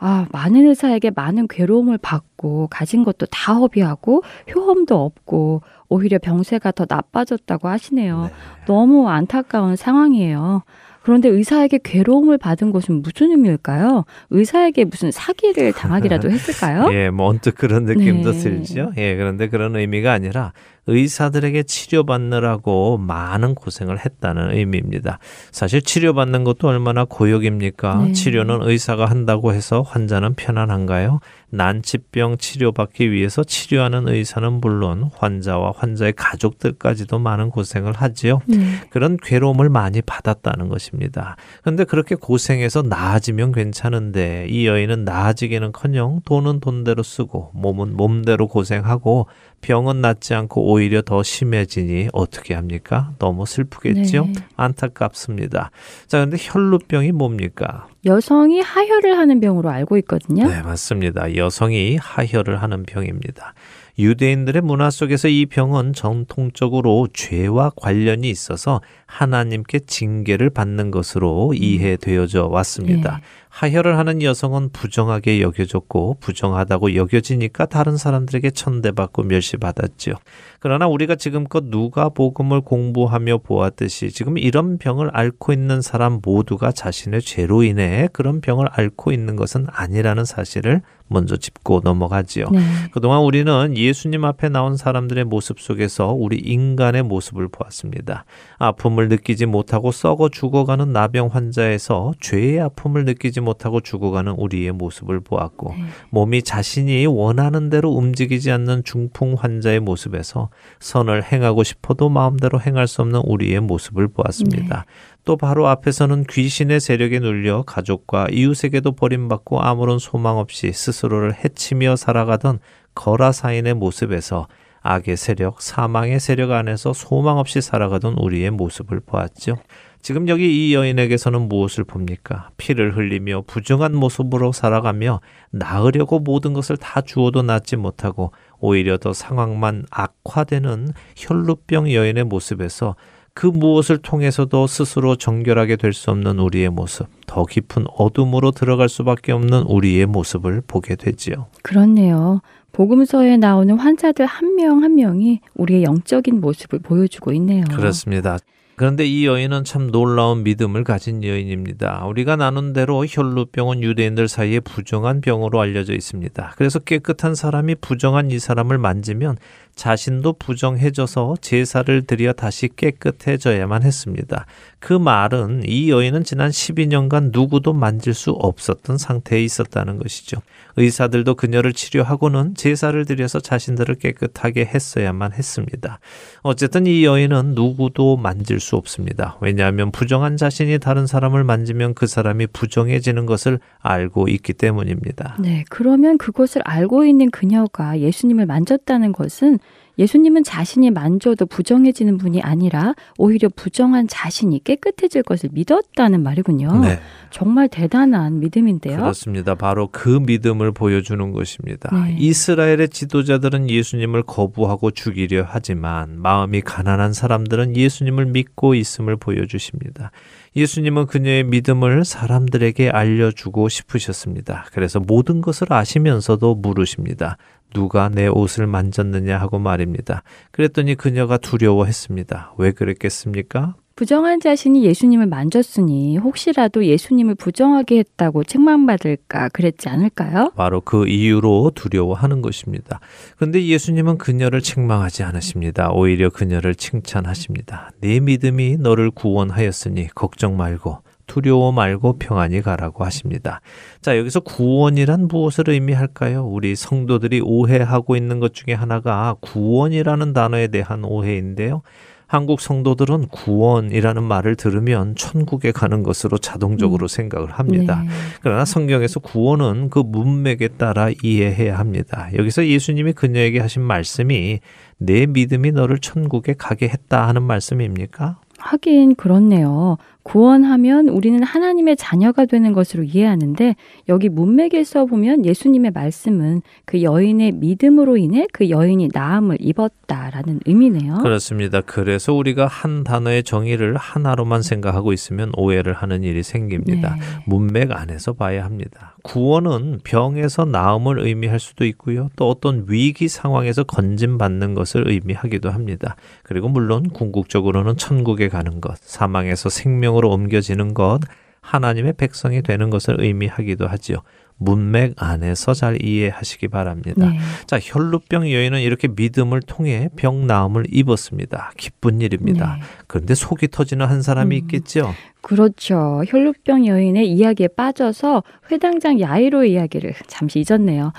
아, 0.00 0.26
많은 0.30 0.68
의사에게 0.68 1.10
많은 1.10 1.48
괴로움을 1.48 1.98
받고 1.98 2.68
가진 2.70 3.02
것도 3.02 3.26
다 3.26 3.54
허비하고 3.54 4.22
효험도 4.54 5.04
없고 5.04 5.62
오히려 5.88 6.18
병세가 6.18 6.70
더 6.72 6.86
나빠졌다고 6.88 7.66
하시네요. 7.66 8.22
네. 8.22 8.32
너무 8.66 9.08
안타까운 9.08 9.74
상황이에요. 9.74 10.62
그런데 11.08 11.30
의사에게 11.30 11.78
괴로움을 11.82 12.36
받은 12.36 12.70
것은 12.70 13.00
무슨 13.00 13.30
의미일까요? 13.30 14.04
의사에게 14.28 14.84
무슨 14.84 15.10
사기를 15.10 15.72
당하기라도 15.72 16.28
했을까요? 16.30 16.92
예, 16.92 17.08
뭐 17.08 17.28
언뜻 17.28 17.54
그런 17.54 17.84
느낌도 17.86 18.32
네. 18.32 18.38
들죠. 18.38 18.92
예, 18.98 19.16
그런데 19.16 19.48
그런 19.48 19.74
의미가 19.74 20.12
아니라 20.12 20.52
의사들에게 20.88 21.62
치료받느라고 21.62 22.98
많은 22.98 23.54
고생을 23.54 24.04
했다는 24.04 24.56
의미입니다. 24.56 25.18
사실 25.52 25.82
치료받는 25.82 26.44
것도 26.44 26.68
얼마나 26.68 27.04
고역입니까? 27.04 28.04
네. 28.06 28.12
치료는 28.12 28.62
의사가 28.62 29.06
한다고 29.06 29.52
해서 29.52 29.82
환자는 29.82 30.34
편안한가요? 30.34 31.20
난치병 31.50 32.36
치료받기 32.36 33.10
위해서 33.10 33.42
치료하는 33.42 34.08
의사는 34.08 34.52
물론 34.54 35.10
환자와 35.16 35.72
환자의 35.76 36.12
가족들까지도 36.14 37.18
많은 37.18 37.50
고생을 37.50 37.92
하지요. 37.92 38.40
네. 38.46 38.58
그런 38.90 39.16
괴로움을 39.16 39.68
많이 39.68 40.02
받았다는 40.02 40.68
것입니다. 40.68 41.36
근데 41.62 41.84
그렇게 41.84 42.14
고생해서 42.14 42.82
나아지면 42.82 43.52
괜찮은데 43.52 44.46
이 44.50 44.66
여인은 44.66 45.04
나아지기는커녕 45.04 46.20
돈은 46.24 46.60
돈대로 46.60 47.02
쓰고 47.02 47.50
몸은 47.54 47.96
몸대로 47.96 48.46
고생하고 48.46 49.26
병은 49.60 50.00
낫지 50.00 50.34
않고 50.34 50.70
오히려 50.70 51.02
더 51.02 51.22
심해지니 51.22 52.08
어떻게 52.12 52.54
합니까? 52.54 53.12
너무 53.18 53.44
슬프겠죠? 53.44 54.26
네. 54.26 54.32
안타깝습니다. 54.56 55.70
자, 56.06 56.20
근데 56.20 56.36
혈루병이 56.40 57.12
뭡니까? 57.12 57.86
여성이 58.04 58.60
하혈을 58.60 59.18
하는 59.18 59.40
병으로 59.40 59.68
알고 59.68 59.98
있거든요. 59.98 60.46
네, 60.48 60.62
맞습니다. 60.62 61.34
여성이 61.36 61.96
하혈을 61.96 62.62
하는 62.62 62.84
병입니다. 62.84 63.54
유대인들의 63.98 64.62
문화 64.62 64.90
속에서 64.90 65.26
이 65.28 65.46
병은 65.46 65.92
전통적으로 65.92 67.08
죄와 67.12 67.72
관련이 67.76 68.30
있어서 68.30 68.80
하나님께 69.06 69.80
징계를 69.80 70.50
받는 70.50 70.90
것으로 70.92 71.52
이해되어져 71.54 72.46
왔습니다. 72.46 73.16
네. 73.16 73.22
하혈을 73.48 73.98
하는 73.98 74.22
여성은 74.22 74.70
부정하게 74.70 75.40
여겨졌고 75.40 76.18
부정하다고 76.20 76.94
여겨지니까 76.94 77.66
다른 77.66 77.96
사람들에게 77.96 78.50
천대받고 78.50 79.24
멸시받았지요. 79.24 80.14
그러나 80.60 80.86
우리가 80.86 81.16
지금껏 81.16 81.64
누가 81.64 82.08
복음을 82.08 82.60
공부하며 82.60 83.38
보았듯이 83.38 84.10
지금 84.10 84.38
이런 84.38 84.78
병을 84.78 85.10
앓고 85.12 85.52
있는 85.52 85.80
사람 85.80 86.20
모두가 86.22 86.70
자신의 86.70 87.22
죄로 87.22 87.64
인해 87.64 88.08
그런 88.12 88.40
병을 88.40 88.68
앓고 88.70 89.10
있는 89.10 89.34
것은 89.34 89.66
아니라는 89.70 90.24
사실을 90.24 90.82
먼저 91.08 91.36
짚고 91.36 91.80
넘어가지요. 91.84 92.50
네. 92.50 92.60
그동안 92.92 93.20
우리는 93.20 93.76
예수님 93.76 94.24
앞에 94.24 94.48
나온 94.48 94.76
사람들의 94.76 95.24
모습 95.24 95.60
속에서 95.60 96.12
우리 96.12 96.36
인간의 96.36 97.02
모습을 97.02 97.48
보았습니다. 97.48 98.24
아픔을 98.58 99.08
느끼지 99.08 99.46
못하고 99.46 99.90
썩어 99.92 100.28
죽어가는 100.28 100.92
나병 100.92 101.28
환자에서 101.28 102.12
죄의 102.20 102.60
아픔을 102.60 103.04
느끼지 103.04 103.40
못하고 103.40 103.80
죽어가는 103.80 104.32
우리의 104.32 104.72
모습을 104.72 105.20
보았고 105.20 105.74
네. 105.76 105.84
몸이 106.10 106.42
자신이 106.42 107.06
원하는 107.06 107.70
대로 107.70 107.90
움직이지 107.90 108.50
않는 108.50 108.84
중풍 108.84 109.34
환자의 109.38 109.80
모습에서 109.80 110.50
선을 110.80 111.24
행하고 111.24 111.64
싶어도 111.64 112.08
마음대로 112.08 112.60
행할 112.60 112.86
수 112.86 113.02
없는 113.02 113.20
우리의 113.24 113.60
모습을 113.60 114.08
보았습니다. 114.08 114.84
또 115.28 115.36
바로 115.36 115.68
앞에서는 115.68 116.24
귀신의 116.24 116.80
세력에 116.80 117.18
눌려 117.18 117.64
가족과 117.66 118.28
이웃에게도 118.30 118.92
버림받고 118.92 119.60
아무런 119.60 119.98
소망 119.98 120.38
없이 120.38 120.72
스스로를 120.72 121.34
해치며 121.34 121.96
살아가던 121.96 122.60
거라사인의 122.94 123.74
모습에서 123.74 124.48
악의 124.80 125.18
세력, 125.18 125.60
사망의 125.60 126.18
세력 126.18 126.52
안에서 126.52 126.94
소망 126.94 127.36
없이 127.36 127.60
살아가던 127.60 128.14
우리의 128.14 128.52
모습을 128.52 129.00
보았죠. 129.00 129.58
지금 130.00 130.28
여기 130.28 130.70
이 130.70 130.74
여인에게서는 130.74 131.42
무엇을 131.42 131.84
봅니까? 131.84 132.48
피를 132.56 132.96
흘리며 132.96 133.42
부정한 133.46 133.94
모습으로 133.94 134.52
살아가며 134.52 135.20
나으려고 135.50 136.20
모든 136.20 136.54
것을 136.54 136.78
다 136.78 137.02
주어도 137.02 137.42
낫지 137.42 137.76
못하고 137.76 138.32
오히려 138.60 138.96
더 138.96 139.12
상황만 139.12 139.84
악화되는 139.90 140.88
혈루병 141.16 141.92
여인의 141.92 142.24
모습에서 142.24 142.96
그 143.38 143.46
무엇을 143.46 143.98
통해서도 143.98 144.66
스스로 144.66 145.14
정결하게 145.14 145.76
될 145.76 145.92
수 145.92 146.10
없는 146.10 146.40
우리의 146.40 146.70
모습, 146.70 147.06
더 147.28 147.44
깊은 147.44 147.84
어둠으로 147.96 148.50
들어갈 148.50 148.88
수밖에 148.88 149.30
없는 149.30 149.62
우리의 149.62 150.06
모습을 150.06 150.60
보게 150.66 150.96
되지요. 150.96 151.46
그렇네요. 151.62 152.40
복음서에 152.72 153.36
나오는 153.36 153.78
환자들 153.78 154.26
한명한 154.26 154.96
명이 154.96 155.38
우리의 155.54 155.84
영적인 155.84 156.40
모습을 156.40 156.80
보여주고 156.80 157.32
있네요. 157.34 157.62
그렇습니다. 157.70 158.38
그런데 158.74 159.04
이 159.04 159.26
여인은 159.26 159.64
참 159.64 159.90
놀라운 159.90 160.44
믿음을 160.44 160.84
가진 160.84 161.24
여인입니다. 161.24 162.06
우리가 162.06 162.36
나눈 162.36 162.72
대로 162.72 163.04
혈루병은 163.04 163.82
유대인들 163.82 164.28
사이에 164.28 164.60
부정한 164.60 165.20
병으로 165.20 165.60
알려져 165.60 165.94
있습니다. 165.94 166.54
그래서 166.56 166.78
깨끗한 166.78 167.34
사람이 167.34 167.74
부정한 167.80 168.30
이 168.30 168.38
사람을 168.38 168.78
만지면 168.78 169.36
자신도 169.78 170.34
부정해져서 170.34 171.36
제사를 171.40 172.02
드려 172.02 172.32
다시 172.32 172.68
깨끗해져야만 172.74 173.84
했습니다. 173.84 174.44
그 174.80 174.92
말은 174.92 175.62
이 175.66 175.90
여인은 175.90 176.24
지난 176.24 176.50
12년간 176.50 177.30
누구도 177.32 177.72
만질 177.72 178.12
수 178.12 178.32
없었던 178.32 178.98
상태에 178.98 179.42
있었다는 179.42 179.98
것이죠. 179.98 180.38
의사들도 180.76 181.34
그녀를 181.34 181.72
치료하고는 181.72 182.54
제사를 182.54 183.04
드려서 183.04 183.40
자신들을 183.40 183.96
깨끗하게 183.96 184.64
했어야만 184.64 185.32
했습니다. 185.32 185.98
어쨌든 186.42 186.86
이 186.86 187.04
여인은 187.04 187.54
누구도 187.54 188.16
만질 188.16 188.60
수 188.60 188.76
없습니다. 188.76 189.36
왜냐하면 189.40 189.90
부정한 189.90 190.36
자신이 190.36 190.78
다른 190.78 191.06
사람을 191.06 191.44
만지면 191.44 191.94
그 191.94 192.06
사람이 192.06 192.48
부정해지는 192.48 193.26
것을 193.26 193.58
알고 193.80 194.28
있기 194.28 194.52
때문입니다. 194.54 195.36
네, 195.40 195.64
그러면 195.68 196.18
그것을 196.18 196.62
알고 196.64 197.04
있는 197.04 197.30
그녀가 197.30 197.98
예수님을 197.98 198.46
만졌다는 198.46 199.12
것은 199.12 199.58
예수님은 199.98 200.44
자신이 200.44 200.90
만져도 200.90 201.46
부정해지는 201.46 202.18
분이 202.18 202.40
아니라 202.40 202.94
오히려 203.16 203.48
부정한 203.48 204.06
자신이 204.08 204.62
깨끗해질 204.64 205.22
것을 205.22 205.50
믿었다는 205.52 206.22
말이군요. 206.22 206.80
네. 206.80 207.00
정말 207.30 207.68
대단한 207.68 208.40
믿음인데요. 208.40 208.96
그렇습니다. 208.98 209.54
바로 209.54 209.88
그 209.90 210.08
믿음을 210.08 210.72
보여주는 210.72 211.32
것입니다. 211.32 211.90
네. 211.92 212.16
이스라엘의 212.18 212.90
지도자들은 212.90 213.68
예수님을 213.68 214.22
거부하고 214.22 214.90
죽이려 214.92 215.44
하지만 215.48 216.20
마음이 216.20 216.60
가난한 216.60 217.12
사람들은 217.12 217.76
예수님을 217.76 218.26
믿고 218.26 218.74
있음을 218.74 219.16
보여주십니다. 219.16 220.10
예수님은 220.56 221.06
그녀의 221.06 221.44
믿음을 221.44 222.04
사람들에게 222.04 222.90
알려주고 222.90 223.68
싶으셨습니다. 223.68 224.66
그래서 224.72 224.98
모든 224.98 225.40
것을 225.40 225.72
아시면서도 225.72 226.56
물으십니다. 226.56 227.36
누가 227.72 228.08
내 228.08 228.26
옷을 228.26 228.66
만졌느냐 228.66 229.38
하고 229.38 229.58
말입니다. 229.58 230.22
그랬더니 230.50 230.94
그녀가 230.94 231.36
두려워했습니다. 231.36 232.54
왜 232.58 232.72
그랬겠습니까? 232.72 233.74
부정한 233.98 234.38
자신이 234.38 234.84
예수님을 234.84 235.26
만졌으니 235.26 236.18
혹시라도 236.18 236.84
예수님을 236.84 237.34
부정하게 237.34 237.98
했다고 237.98 238.44
책망받을까 238.44 239.48
그랬지 239.48 239.88
않을까요? 239.88 240.52
바로 240.54 240.80
그 240.80 241.08
이유로 241.08 241.72
두려워하는 241.74 242.40
것입니다. 242.40 243.00
그런데 243.36 243.66
예수님은 243.66 244.18
그녀를 244.18 244.60
책망하지 244.60 245.24
않으십니다. 245.24 245.90
오히려 245.90 246.30
그녀를 246.30 246.76
칭찬하십니다. 246.76 247.90
네 248.00 248.20
믿음이 248.20 248.76
너를 248.76 249.10
구원하였으니 249.10 250.10
걱정 250.14 250.56
말고 250.56 251.02
두려워 251.28 251.70
말고 251.70 252.18
평안히 252.18 252.60
가라고 252.60 253.04
하십니다. 253.04 253.60
자, 254.00 254.18
여기서 254.18 254.40
구원이란 254.40 255.28
무엇을 255.28 255.70
의미할까요? 255.70 256.44
우리 256.44 256.74
성도들이 256.74 257.42
오해하고 257.44 258.16
있는 258.16 258.40
것 258.40 258.54
중에 258.54 258.74
하나가 258.74 259.36
구원이라는 259.40 260.32
단어에 260.32 260.66
대한 260.66 261.04
오해인데요. 261.04 261.82
한국 262.28 262.60
성도들은 262.60 263.28
구원이라는 263.28 264.22
말을 264.22 264.54
들으면 264.54 265.16
천국에 265.16 265.72
가는 265.72 266.02
것으로 266.02 266.36
자동적으로 266.36 267.08
생각을 267.08 267.50
합니다. 267.52 268.02
네. 268.04 268.10
그러나 268.42 268.66
성경에서 268.66 269.20
구원은 269.20 269.88
그 269.88 270.00
문맥에 270.00 270.68
따라 270.76 271.08
이해해야 271.22 271.78
합니다. 271.78 272.28
여기서 272.36 272.66
예수님이 272.66 273.14
그녀에게 273.14 273.60
하신 273.60 273.80
말씀이 273.80 274.60
내 274.98 275.24
믿음이 275.24 275.72
너를 275.72 276.00
천국에 276.00 276.54
가게 276.58 276.88
했다 276.88 277.26
하는 277.26 277.42
말씀입니까? 277.44 278.36
하긴 278.58 279.14
그렇네요. 279.14 279.96
구원하면 280.28 281.08
우리는 281.08 281.42
하나님의 281.42 281.96
자녀가 281.96 282.44
되는 282.44 282.74
것으로 282.74 283.02
이해하는데 283.02 283.76
여기 284.10 284.28
문맥에서 284.28 285.06
보면 285.06 285.46
예수님의 285.46 285.92
말씀은 285.92 286.60
그 286.84 287.02
여인의 287.02 287.52
믿음으로 287.52 288.18
인해 288.18 288.46
그 288.52 288.68
여인이 288.68 289.08
나음을 289.14 289.56
입었다라는 289.58 290.60
의미네요. 290.66 291.20
그렇습니다. 291.22 291.80
그래서 291.80 292.34
우리가 292.34 292.66
한 292.66 293.04
단어의 293.04 293.42
정의를 293.42 293.96
하나로만 293.96 294.60
생각하고 294.60 295.14
있으면 295.14 295.50
오해를 295.56 295.94
하는 295.94 296.22
일이 296.22 296.42
생깁니다. 296.42 297.14
네. 297.14 297.20
문맥 297.46 297.92
안에서 297.92 298.34
봐야 298.34 298.64
합니다. 298.66 299.16
구원은 299.22 300.00
병에서 300.04 300.66
나음을 300.66 301.20
의미할 301.20 301.58
수도 301.58 301.86
있고요. 301.86 302.28
또 302.36 302.50
어떤 302.50 302.84
위기 302.88 303.28
상황에서 303.28 303.84
건진받는 303.84 304.74
것을 304.74 305.08
의미하기도 305.08 305.70
합니다. 305.70 306.16
그리고 306.42 306.68
물론 306.68 307.08
궁극적으로는 307.08 307.96
천국에 307.96 308.48
가는 308.48 308.80
것, 308.82 308.98
사망에서 308.98 309.70
생명 309.70 310.17
으로 310.18 310.30
옮겨지는 310.30 310.94
것, 310.94 311.20
하나님의 311.60 312.14
백성이 312.14 312.62
되는 312.62 312.90
것을 312.90 313.20
의미하기도 313.20 313.86
하지요. 313.86 314.18
문맥 314.60 315.14
안에서 315.16 315.72
잘 315.72 316.02
이해하시기 316.04 316.68
바랍니다. 316.68 317.28
네. 317.28 317.38
자, 317.66 317.78
혈루병 317.80 318.50
여인은 318.50 318.80
이렇게 318.80 319.06
믿음을 319.06 319.62
통해 319.62 320.08
병 320.16 320.46
나음을 320.48 320.84
입었습니다. 320.90 321.70
기쁜 321.76 322.20
일입니다. 322.20 322.76
네. 322.76 322.82
그런데 323.06 323.34
속이 323.34 323.68
터지는 323.68 324.06
한 324.06 324.20
사람이 324.20 324.56
음. 324.56 324.58
있겠죠. 324.62 325.14
그렇죠. 325.42 326.22
혈루병 326.26 326.86
여인의 326.86 327.30
이야기에 327.30 327.68
빠져서 327.68 328.42
회당장 328.72 329.20
야이로의 329.20 329.72
이야기를 329.72 330.14
잠시 330.26 330.64
잊었네요. 330.68 331.12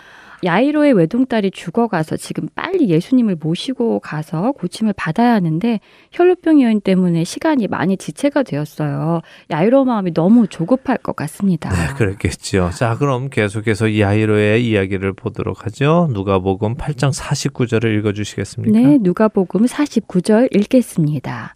야이로의 0.44 0.94
외동딸이 0.94 1.52
죽어가서 1.52 2.18
지금 2.18 2.48
빨리 2.56 2.90
예수님을 2.90 3.38
모시고 3.40 4.00
가서 4.00 4.54
고침을 4.54 4.94
받아야 4.94 5.34
하는데 5.34 5.80
혈루병 6.12 6.62
여인 6.62 6.82
때문에 6.82 7.24
시간이 7.24 7.68
많이 7.68 7.98
지체가 7.98 8.44
되었어요. 8.44 9.22
야이로 9.52 9.86
마음이 9.86 10.14
너무 10.14 10.48
조급할 10.48 10.98
것 10.98 11.16
같습니다. 11.16 11.70
네, 11.70 11.94
그랬겠죠. 11.96 12.72
자, 12.74 12.96
그럼 12.98 13.30
계속해서 13.30 14.00
야이로의 14.00 14.66
이야기를 14.66 15.14
보도록 15.14 15.66
하죠. 15.66 16.10
누가복음 16.14 16.76
8장 16.76 17.14
49절을 17.14 17.98
읽어 18.00 18.14
주시겠습니까? 18.14 18.78
네, 18.78 18.98
누가복음 19.02 19.66
49절 19.66 20.56
읽겠습니다. 20.56 21.56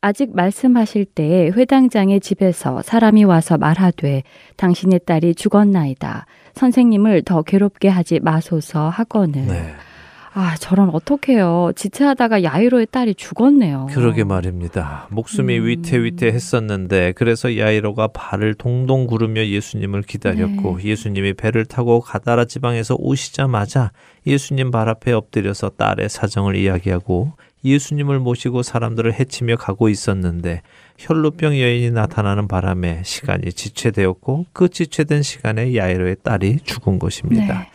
아직 0.00 0.36
말씀하실 0.36 1.06
때 1.06 1.50
회당장의 1.56 2.20
집에서 2.20 2.82
사람이 2.82 3.24
와서 3.24 3.56
말하되 3.56 4.22
당신의 4.56 5.00
딸이 5.06 5.34
죽었나이다. 5.34 6.26
선생님을 6.54 7.22
더 7.22 7.42
괴롭게 7.42 7.88
하지 7.88 8.20
마소서 8.20 8.88
하거늘. 8.88 9.46
네. 9.46 9.74
아, 10.36 10.56
저런 10.56 10.90
어떡해요. 10.90 11.70
지체하다가 11.76 12.42
야이로의 12.42 12.88
딸이 12.90 13.14
죽었네요. 13.14 13.86
그러게 13.92 14.24
말입니다. 14.24 15.06
목숨이 15.10 15.58
음. 15.60 15.66
위태위태했었는데 15.66 17.12
그래서 17.12 17.56
야이로가 17.56 18.08
발을 18.08 18.54
동동 18.54 19.06
구르며 19.06 19.46
예수님을 19.46 20.02
기다렸고 20.02 20.78
네. 20.78 20.90
예수님이 20.90 21.34
배를 21.34 21.66
타고 21.66 22.00
가다라 22.00 22.46
지방에서 22.46 22.96
오시자마자 22.98 23.92
예수님 24.26 24.72
발 24.72 24.88
앞에 24.88 25.12
엎드려서 25.12 25.70
딸의 25.70 26.08
사정을 26.08 26.56
이야기하고 26.56 27.34
예수님을 27.64 28.18
모시고 28.18 28.62
사람들을 28.62 29.14
해치며 29.14 29.56
가고 29.56 29.88
있었는데 29.88 30.62
혈루병 30.98 31.58
여인이 31.58 31.90
나타나는 31.90 32.46
바람에 32.46 33.02
시간이 33.04 33.52
지체되었고 33.52 34.46
그 34.52 34.68
지체된 34.68 35.22
시간에 35.22 35.74
야이로의 35.76 36.16
딸이 36.22 36.60
죽은 36.64 36.98
것입니다. 36.98 37.60
네. 37.60 37.70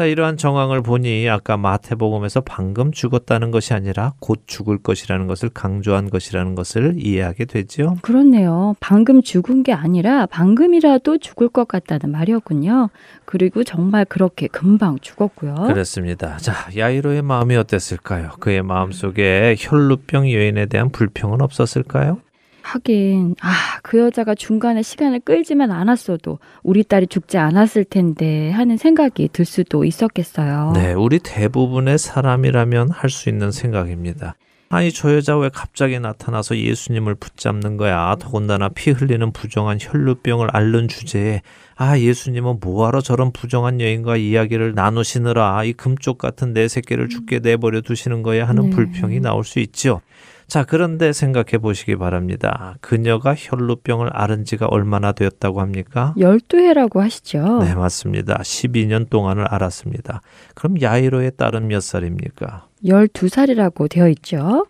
자, 0.00 0.06
이러한 0.06 0.38
정황을 0.38 0.80
보니 0.80 1.28
아까 1.28 1.58
마태복음에서 1.58 2.40
방금 2.40 2.90
죽었다는 2.90 3.50
것이 3.50 3.74
아니라 3.74 4.14
곧 4.18 4.44
죽을 4.46 4.78
것이라는 4.78 5.26
것을 5.26 5.50
강조한 5.50 6.08
것이라는 6.08 6.54
것을 6.54 6.94
이해하게 6.96 7.44
되죠. 7.44 7.96
그렇네요. 8.00 8.76
방금 8.80 9.20
죽은 9.20 9.62
게 9.62 9.74
아니라 9.74 10.24
방금이라도 10.24 11.18
죽을 11.18 11.50
것 11.50 11.68
같다는 11.68 12.12
말이었군요. 12.12 12.88
그리고 13.26 13.62
정말 13.62 14.06
그렇게 14.06 14.46
금방 14.46 14.98
죽었고요. 15.00 15.54
그렇습니다. 15.66 16.38
자, 16.38 16.54
야이로의 16.74 17.20
마음이 17.20 17.56
어땠을까요? 17.56 18.30
그의 18.40 18.62
마음속에 18.62 19.54
혈루병 19.58 20.32
여인에 20.32 20.64
대한 20.64 20.88
불평은 20.88 21.42
없었을까요? 21.42 22.22
하긴 22.62 23.36
아 23.40 23.50
그 23.82 23.98
여자가 23.98 24.34
중간에 24.34 24.82
시간을 24.82 25.20
끌지만 25.20 25.70
않았어도 25.72 26.38
우리 26.62 26.84
딸이 26.84 27.06
죽지 27.08 27.38
않았을 27.38 27.84
텐데 27.84 28.50
하는 28.50 28.76
생각이 28.76 29.28
들 29.32 29.44
수도 29.44 29.84
있었겠어요. 29.84 30.72
네, 30.74 30.92
우리 30.92 31.18
대부분의 31.18 31.98
사람이라면 31.98 32.90
할 32.90 33.10
수 33.10 33.28
있는 33.28 33.50
생각입니다. 33.50 34.34
아니 34.68 34.92
저 34.92 35.12
여자 35.16 35.36
왜 35.36 35.48
갑자기 35.52 35.98
나타나서 35.98 36.56
예수님을 36.56 37.16
붙잡는 37.16 37.76
거야? 37.76 38.14
더군다나 38.20 38.68
피 38.68 38.92
흘리는 38.92 39.32
부정한 39.32 39.78
혈루병을 39.80 40.48
앓는 40.52 40.86
주제에 40.86 41.42
아 41.74 41.98
예수님은 41.98 42.58
뭐하러 42.60 43.00
저런 43.00 43.32
부정한 43.32 43.80
여인과 43.80 44.16
이야기를 44.18 44.74
나누시느라 44.76 45.64
이 45.64 45.72
금쪽 45.72 46.18
같은 46.18 46.52
내 46.52 46.68
새끼를 46.68 47.08
죽게 47.08 47.40
내버려 47.40 47.80
두시는 47.80 48.22
거야 48.22 48.46
하는 48.46 48.70
네. 48.70 48.76
불평이 48.76 49.18
나올 49.18 49.42
수 49.42 49.58
있죠. 49.58 50.02
자 50.50 50.64
그런데 50.64 51.12
생각해 51.12 51.58
보시기 51.58 51.94
바랍니다. 51.94 52.74
그녀가 52.80 53.36
혈루병을 53.38 54.10
앓은 54.12 54.44
지가 54.44 54.66
얼마나 54.66 55.12
되었다고 55.12 55.60
합니까? 55.60 56.12
열두 56.18 56.58
해라고 56.58 57.00
하시죠. 57.00 57.60
네 57.62 57.76
맞습니다. 57.76 58.38
12년 58.38 59.08
동안을 59.08 59.46
앓았습니다. 59.48 60.22
그럼 60.56 60.82
야이로의 60.82 61.36
딸은 61.36 61.68
몇 61.68 61.80
살입니까? 61.80 62.66
12살이라고 62.84 63.88
되어 63.88 64.08
있죠. 64.08 64.66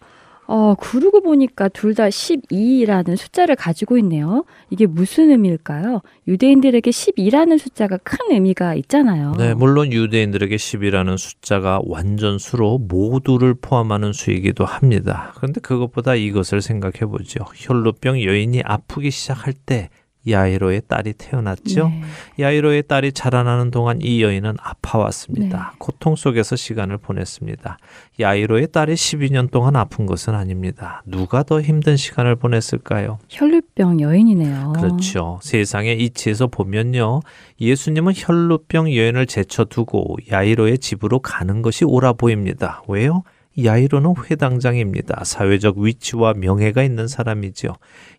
어, 0.52 0.74
그러고 0.74 1.20
보니까 1.20 1.68
둘 1.68 1.94
다 1.94 2.08
12라는 2.08 3.16
숫자를 3.16 3.54
가지고 3.54 3.98
있네요. 3.98 4.44
이게 4.70 4.86
무슨 4.86 5.30
의미일까요? 5.30 6.02
유대인들에게 6.26 6.90
12라는 6.90 7.56
숫자가 7.58 7.98
큰 7.98 8.18
의미가 8.30 8.74
있잖아요. 8.74 9.34
네, 9.38 9.54
물론 9.54 9.92
유대인들에게 9.92 10.56
10이라는 10.56 11.18
숫자가 11.18 11.80
완전 11.84 12.38
수로 12.38 12.78
모두를 12.78 13.54
포함하는 13.54 14.12
수이기도 14.12 14.64
합니다. 14.64 15.32
그런데 15.36 15.60
그것보다 15.60 16.16
이것을 16.16 16.62
생각해 16.62 17.06
보죠. 17.10 17.44
혈루병 17.54 18.22
여인이 18.22 18.62
아프기 18.64 19.10
시작할 19.12 19.52
때 19.52 19.88
야이로의 20.28 20.82
딸이 20.86 21.14
태어났죠. 21.14 21.88
네. 21.88 22.02
야이로의 22.38 22.82
딸이 22.84 23.12
자라나는 23.12 23.70
동안 23.70 24.00
이 24.02 24.22
여인은 24.22 24.56
아파왔습니다. 24.60 25.70
네. 25.72 25.76
고통 25.78 26.16
속에서 26.16 26.56
시간을 26.56 26.98
보냈습니다. 26.98 27.78
야이로의 28.20 28.68
딸이 28.72 28.94
12년 28.94 29.50
동안 29.50 29.76
아픈 29.76 30.06
것은 30.06 30.34
아닙니다. 30.34 31.02
누가 31.06 31.42
더 31.42 31.60
힘든 31.60 31.96
시간을 31.96 32.36
보냈을까요? 32.36 33.18
혈류병 33.30 34.00
여인이네요. 34.00 34.74
그렇죠. 34.76 35.38
세상의 35.42 36.02
이치에서 36.04 36.48
보면요. 36.48 37.20
예수님은 37.60 38.12
혈루병 38.16 38.94
여인을 38.94 39.26
제쳐두고 39.26 40.16
야이로의 40.30 40.78
집으로 40.78 41.20
가는 41.20 41.62
것이 41.62 41.84
옳아 41.84 42.12
보입니다. 42.14 42.82
왜요? 42.88 43.22
야이로는 43.62 44.14
회당장입니다. 44.30 45.24
사회적 45.24 45.78
위치와 45.78 46.34
명예가 46.34 46.82
있는 46.82 47.08
사람이지요. 47.08 47.72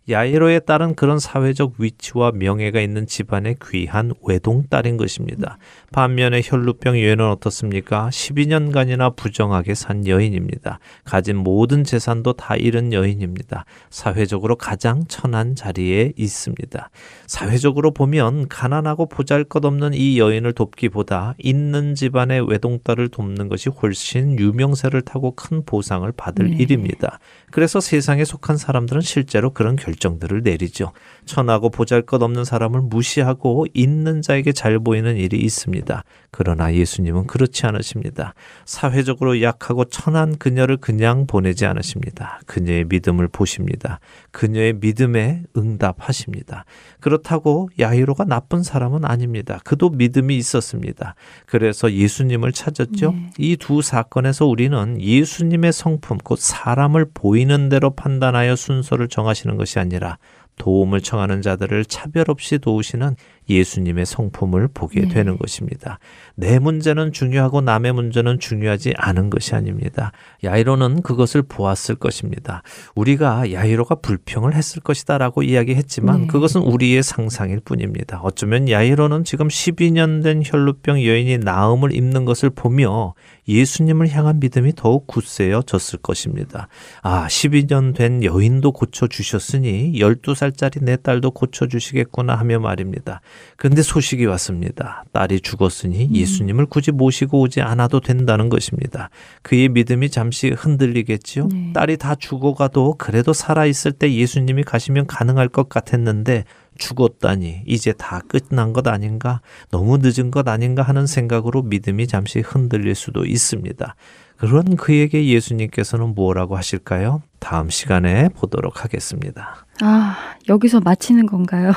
야이로에 0.08 0.58
따른 0.60 0.96
그런 0.96 1.20
사회적 1.20 1.74
위치와 1.78 2.32
명예가 2.32 2.80
있는 2.80 3.06
집안의 3.06 3.56
귀한 3.64 4.12
외동딸인 4.26 4.96
것입니다. 4.96 5.58
반면에 5.92 6.40
혈루병 6.42 7.00
여인은 7.00 7.24
어떻습니까? 7.30 8.08
12년간이나 8.08 9.14
부정하게 9.14 9.74
산 9.74 10.06
여인입니다. 10.06 10.80
가진 11.04 11.36
모든 11.36 11.84
재산도 11.84 12.32
다 12.32 12.56
잃은 12.56 12.92
여인입니다. 12.92 13.64
사회적으로 13.90 14.56
가장 14.56 15.04
천한 15.06 15.54
자리에 15.54 16.12
있습니다. 16.16 16.90
사회적으로 17.28 17.92
보면 17.92 18.48
가난하고 18.48 19.06
보잘 19.06 19.44
것 19.44 19.64
없는 19.64 19.94
이 19.94 20.18
여인을 20.18 20.52
돕기보다 20.52 21.36
있는 21.38 21.94
집안의 21.94 22.48
외동딸을 22.48 23.08
돕는 23.08 23.48
것이 23.48 23.68
훨씬 23.70 24.36
유명세를 24.36 25.02
타고 25.02 25.36
큰 25.36 25.64
보상을 25.64 26.10
받을 26.16 26.50
네. 26.50 26.56
일입니다. 26.56 27.20
그래서 27.52 27.80
세상에 27.80 28.24
속한 28.24 28.56
사람들은 28.56 29.02
실제로 29.02 29.50
그런 29.50 29.76
결 29.76 29.91
정들을 29.96 30.42
내리죠. 30.42 30.92
천하고 31.24 31.70
보잘 31.70 32.02
것 32.02 32.22
없는 32.22 32.44
사람을 32.44 32.80
무시하고 32.82 33.66
있는 33.74 34.22
자에게 34.22 34.52
잘 34.52 34.78
보이는 34.78 35.16
일이 35.16 35.38
있습니다. 35.38 36.04
그러나 36.32 36.74
예수님은 36.74 37.26
그렇지 37.26 37.66
않으십니다. 37.66 38.32
사회적으로 38.64 39.42
약하고 39.42 39.84
천한 39.84 40.38
그녀를 40.38 40.78
그냥 40.78 41.26
보내지 41.26 41.66
않으십니다. 41.66 42.40
그녀의 42.46 42.86
믿음을 42.86 43.28
보십니다. 43.28 44.00
그녀의 44.30 44.78
믿음에 44.80 45.42
응답하십니다. 45.54 46.64
그렇다고 47.00 47.68
야이로가 47.78 48.24
나쁜 48.24 48.62
사람은 48.62 49.04
아닙니다. 49.04 49.60
그도 49.64 49.90
믿음이 49.90 50.34
있었습니다. 50.38 51.14
그래서 51.44 51.92
예수님을 51.92 52.52
찾았죠. 52.52 53.12
네. 53.12 53.30
이두 53.36 53.82
사건에서 53.82 54.46
우리는 54.46 55.00
예수님의 55.00 55.72
성품, 55.72 56.16
곧 56.24 56.38
사람을 56.38 57.10
보이는 57.12 57.68
대로 57.68 57.90
판단하여 57.90 58.56
순서를 58.56 59.08
정하시는 59.08 59.58
것이 59.58 59.78
아니라 59.78 60.16
도움을 60.56 61.00
청하는 61.00 61.42
자들을 61.42 61.84
차별 61.86 62.30
없이 62.30 62.58
도우시는 62.58 63.16
예수님의 63.48 64.06
성품을 64.06 64.68
보게 64.68 65.02
네. 65.02 65.08
되는 65.08 65.36
것입니다. 65.36 65.98
내 66.34 66.58
문제는 66.58 67.12
중요하고 67.12 67.60
남의 67.60 67.92
문제는 67.92 68.38
중요하지 68.38 68.94
않은 68.96 69.30
것이 69.30 69.54
아닙니다. 69.54 70.12
야이로는 70.44 71.02
그것을 71.02 71.42
보았을 71.42 71.96
것입니다. 71.96 72.62
우리가 72.94 73.52
야이로가 73.52 73.96
불평을 73.96 74.54
했을 74.54 74.80
것이다라고 74.80 75.42
이야기했지만 75.42 76.22
네. 76.22 76.26
그것은 76.28 76.62
우리의 76.62 77.02
상상일 77.02 77.60
뿐입니다. 77.60 78.20
어쩌면 78.22 78.68
야이로는 78.68 79.24
지금 79.24 79.48
12년 79.48 80.22
된 80.22 80.42
혈루병 80.44 81.04
여인이 81.04 81.38
나음을 81.38 81.94
입는 81.94 82.24
것을 82.24 82.50
보며 82.50 83.14
예수님을 83.48 84.08
향한 84.10 84.38
믿음이 84.38 84.74
더욱 84.76 85.06
굳세어졌을 85.06 85.98
것입니다. 86.00 86.68
아, 87.02 87.26
12년 87.26 87.94
된 87.94 88.22
여인도 88.22 88.72
고쳐 88.72 89.06
주셨으니 89.06 89.92
12살짜리 89.94 90.82
내 90.82 90.96
딸도 90.96 91.32
고쳐 91.32 91.66
주시겠구나 91.66 92.36
하며 92.36 92.60
말입니다. 92.60 93.20
근데 93.56 93.82
소식이 93.82 94.26
왔습니다. 94.26 95.04
딸이 95.12 95.40
죽었으니 95.40 96.10
예수님을 96.12 96.66
굳이 96.66 96.90
모시고 96.90 97.40
오지 97.40 97.60
않아도 97.60 98.00
된다는 98.00 98.48
것입니다. 98.48 99.10
그의 99.42 99.68
믿음이 99.68 100.10
잠시 100.10 100.50
흔들리겠지요. 100.50 101.48
네. 101.48 101.72
딸이 101.72 101.96
다 101.98 102.14
죽어가도 102.14 102.96
그래도 102.98 103.32
살아있을 103.32 103.92
때 103.92 104.12
예수님이 104.12 104.64
가시면 104.64 105.06
가능할 105.06 105.48
것 105.48 105.68
같았는데 105.68 106.44
죽었다니 106.78 107.62
이제 107.66 107.92
다 107.92 108.20
끝난 108.26 108.72
것 108.72 108.86
아닌가 108.88 109.40
너무 109.70 109.98
늦은 110.00 110.30
것 110.30 110.48
아닌가 110.48 110.82
하는 110.82 111.06
생각으로 111.06 111.62
믿음이 111.62 112.06
잠시 112.06 112.40
흔들릴 112.40 112.94
수도 112.94 113.24
있습니다. 113.24 113.94
그런 114.36 114.76
그에게 114.76 115.28
예수님께서는 115.28 116.16
뭐라고 116.16 116.56
하실까요? 116.56 117.22
다음 117.38 117.70
시간에 117.70 118.28
보도록 118.30 118.82
하겠습니다. 118.82 119.66
아, 119.80 120.34
여기서 120.48 120.80
마치는 120.80 121.26
건가요? 121.26 121.72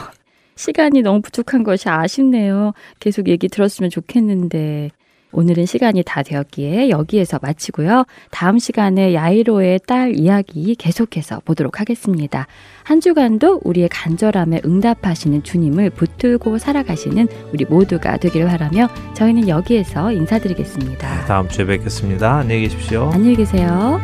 시간이 0.56 1.02
너무 1.02 1.22
부족한 1.22 1.64
것이 1.64 1.90
아쉽네요. 1.90 2.74
계속 3.00 3.28
얘기 3.28 3.48
들었으면 3.48 3.90
좋겠는데. 3.90 4.92
오늘은 5.36 5.66
시간이 5.66 6.04
다 6.06 6.24
되었기에 6.24 6.90
여기에서 6.90 7.40
마치고요. 7.42 8.06
다음 8.32 8.58
시간에 8.58 9.14
야이로의 9.14 9.82
딸 9.86 10.18
이야기 10.18 10.76
계속해서 10.76 11.42
보도록 11.44 11.82
하겠습니다. 11.82 12.48
한 12.84 13.02
주간도 13.02 13.60
우리의 13.66 13.90
간절함에 13.90 14.62
응답하시는 14.64 15.44
주님을 15.44 15.90
붙들고 15.90 16.58
살아가시는 16.58 17.28
우리 17.52 17.66
모두가 17.66 18.16
되기를 18.16 18.48
바라며 18.48 18.88
저희는 19.14 19.50
여기에서 19.50 20.14
인사드리겠습니다. 20.14 21.26
다음 21.26 21.50
주에 21.50 21.66
뵙겠습니다. 21.66 22.38
안녕히 22.38 22.62
계십시오. 22.62 23.10
안녕히 23.14 23.36
계세요. 23.36 24.00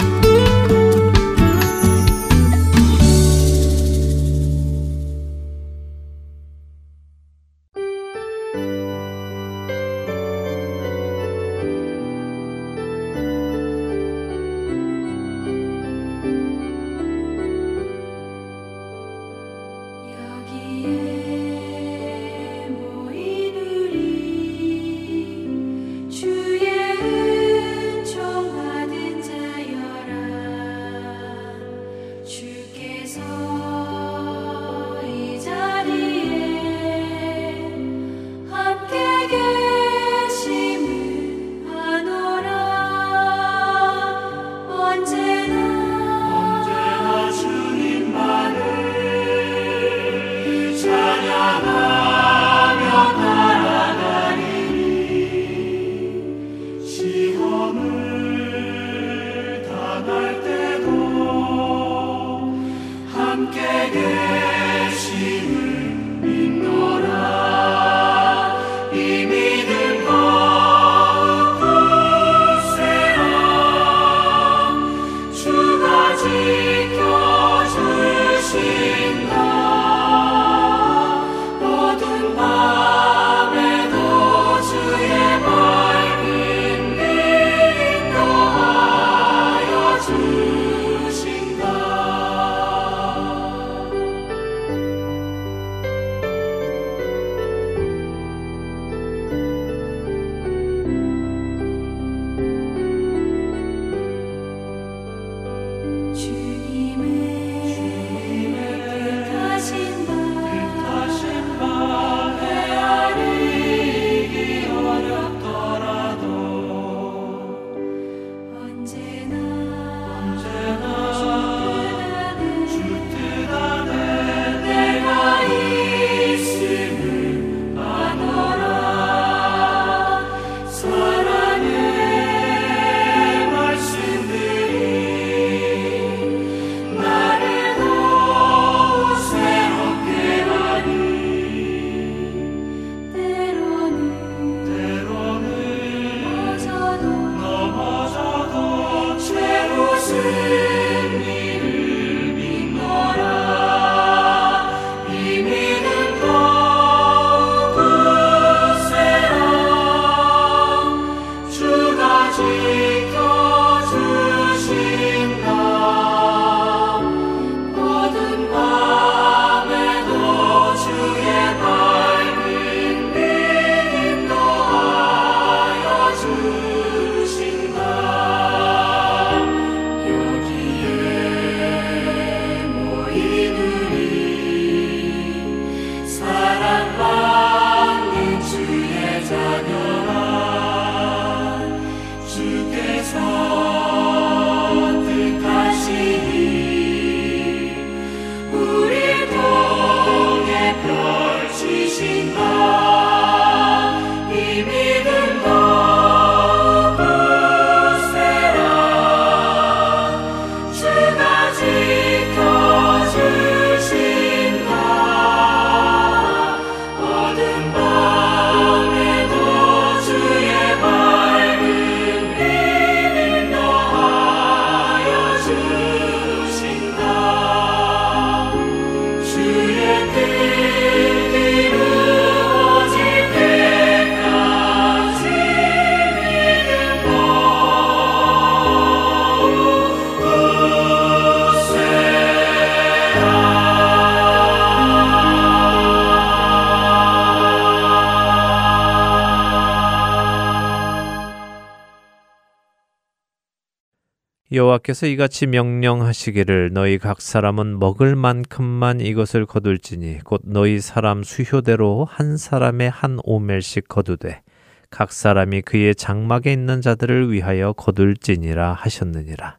여호와께서 254.72 255.08
이같이 255.08 255.48
명령하시기를 255.48 256.72
너희 256.74 256.98
각 256.98 257.22
사람은 257.22 257.80
먹을 257.80 258.16
만큼만 258.16 259.02
이것을 259.02 259.46
거둘지니 259.46 260.20
곧 260.24 260.42
너희 260.46 260.80
사람 260.80 261.24
수효대로 261.24 262.06
한 262.10 262.38
사람의 262.38 262.90
한 262.90 263.20
오멜씩 263.24 263.88
거두되 263.88 264.42
각 264.90 265.12
사람이 265.12 265.62
그의 265.64 265.96
장막에 265.96 266.54
있는 266.54 266.82
자들을 266.82 267.32
위하여 267.32 267.74
거둘지니라 267.74 268.74
하셨느니라. 268.74 269.58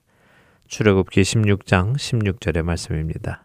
출애굽기 0.68 1.22
16장 1.22 1.96
16절의 1.96 2.62
말씀입니다. 2.62 3.44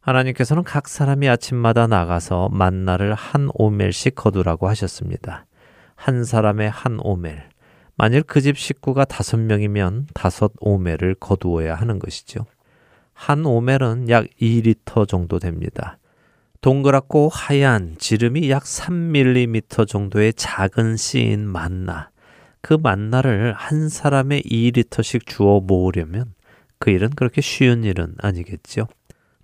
하나님께서는 0.00 0.62
각 0.64 0.88
사람이 0.88 1.28
아침마다 1.28 1.86
나가서 1.86 2.50
만나를 2.50 3.14
한 3.14 3.48
오멜씩 3.54 4.14
거두라고 4.14 4.68
하셨습니다. 4.68 5.46
한 5.94 6.24
사람의 6.24 6.70
한 6.70 6.98
오멜. 7.00 7.51
만일 7.96 8.22
그 8.22 8.40
집 8.40 8.58
식구가 8.58 9.04
다섯 9.04 9.36
명이면 9.38 10.08
다섯 10.14 10.52
오멜을 10.60 11.16
거두어야 11.20 11.74
하는 11.74 11.98
것이죠. 11.98 12.46
한 13.12 13.44
오멜은 13.46 14.08
약 14.08 14.26
2리터 14.40 15.06
정도 15.06 15.38
됩니다. 15.38 15.98
동그랗고 16.60 17.28
하얀 17.28 17.96
지름이 17.98 18.50
약 18.50 18.64
3mm 18.64 19.86
정도의 19.86 20.32
작은 20.34 20.96
씨인 20.96 21.46
만나. 21.46 22.10
그 22.60 22.74
만나를 22.74 23.52
한 23.52 23.88
사람의 23.88 24.42
2리터씩 24.42 25.26
주어 25.26 25.60
모으려면 25.60 26.34
그 26.78 26.90
일은 26.90 27.10
그렇게 27.10 27.40
쉬운 27.40 27.84
일은 27.84 28.14
아니겠죠. 28.18 28.86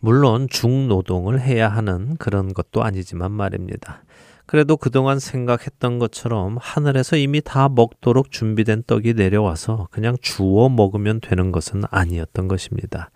물론 0.00 0.48
중노동을 0.48 1.40
해야 1.40 1.68
하는 1.68 2.16
그런 2.16 2.54
것도 2.54 2.84
아니지만 2.84 3.32
말입니다. 3.32 4.04
그래도 4.48 4.78
그동안 4.78 5.18
생각했던 5.18 5.98
것처럼 5.98 6.56
하늘에서 6.58 7.16
이미 7.16 7.42
다 7.42 7.68
먹도록 7.68 8.30
준비된 8.30 8.84
떡이 8.86 9.12
내려와서 9.12 9.88
그냥 9.90 10.16
주워 10.22 10.70
먹으면 10.70 11.20
되는 11.20 11.52
것은 11.52 11.82
아니었던 11.90 12.48
것입니다. 12.48 13.10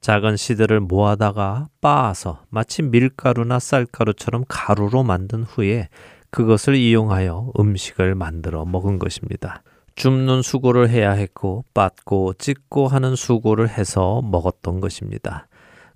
작은 0.00 0.36
씨들을 0.36 0.80
모아다가 0.80 1.68
빻아서 1.80 2.42
마치 2.50 2.82
밀가루나 2.82 3.60
쌀가루처럼 3.60 4.44
가루로 4.48 5.04
만든 5.04 5.44
후에 5.44 5.88
그것을 6.30 6.74
이용하여 6.74 7.52
음식을 7.60 8.16
만들어 8.16 8.64
먹은 8.64 8.98
것입니다. 8.98 9.62
줍는 9.94 10.42
수고를 10.42 10.88
해야 10.88 11.12
했고 11.12 11.64
빻고 11.74 12.34
찢고 12.38 12.88
하는 12.88 13.14
수고를 13.14 13.68
해서 13.68 14.20
먹었던 14.24 14.80
것입니다. 14.80 15.46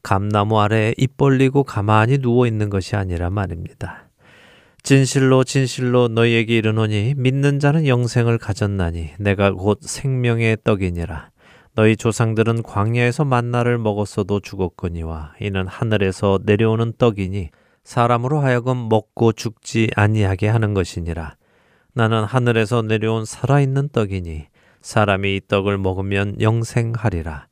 감나무 0.05 0.61
아래 0.61 0.95
입 0.97 1.17
벌리고 1.17 1.65
가만히 1.65 2.19
누워 2.19 2.47
있는 2.47 2.71
것이 2.71 2.95
아니라 2.95 3.31
말입니다. 3.31 4.06
진실로 4.87 5.43
진실로 5.43 6.07
너희에게 6.07 6.59
이르노니 6.59 7.15
믿는 7.17 7.59
자는 7.59 7.89
영생을 7.89 8.39
가졌나니 8.39 9.15
내가 9.19 9.51
곧 9.51 9.81
생명의 9.83 10.59
떡이니라. 10.63 11.31
너희 11.75 11.97
조상들은 11.97 12.63
광야에서 12.63 13.25
만나를 13.25 13.79
먹었어도 13.79 14.39
죽었거니와 14.39 15.33
이는 15.41 15.67
하늘에서 15.67 16.39
내려오는 16.45 16.93
떡이니 16.99 17.51
사람으로 17.83 18.39
하여금 18.39 18.89
먹고 18.89 19.33
죽지 19.33 19.91
아니하게 19.97 20.47
하는 20.47 20.73
것이니라. 20.73 21.35
나는 21.93 22.23
하늘에서 22.23 22.83
내려온 22.83 23.25
살아있는 23.25 23.89
떡이니 23.89 24.47
사람이 24.83 25.35
이 25.35 25.41
떡을 25.49 25.79
먹으면 25.79 26.41
영생하리라. 26.41 27.49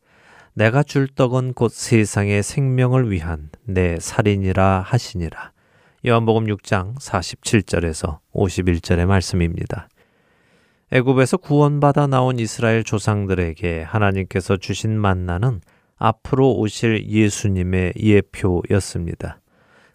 내가 0.53 0.85
줄 0.85 1.09
떡은 1.09 1.55
곧 1.55 1.72
세상의 1.72 2.45
생명을 2.45 3.11
위한 3.11 3.51
내 3.64 3.99
살인이라 3.99 4.85
하시니라. 4.87 5.53
요한복음 6.07 6.44
6장 6.48 6.96
47절에서 6.98 8.18
51절의 8.34 9.07
말씀입니다. 9.07 9.88
애굽에서 10.92 11.38
구원받아 11.38 12.09
나온 12.09 12.38
이스라엘 12.38 12.84
조상들에게 12.84 13.80
하나님께서 13.84 14.59
주신 14.59 15.00
만나는 15.00 15.62
앞으로 15.96 16.57
오실 16.57 17.09
예수님의 17.09 17.94
예표였습니다. 17.96 19.40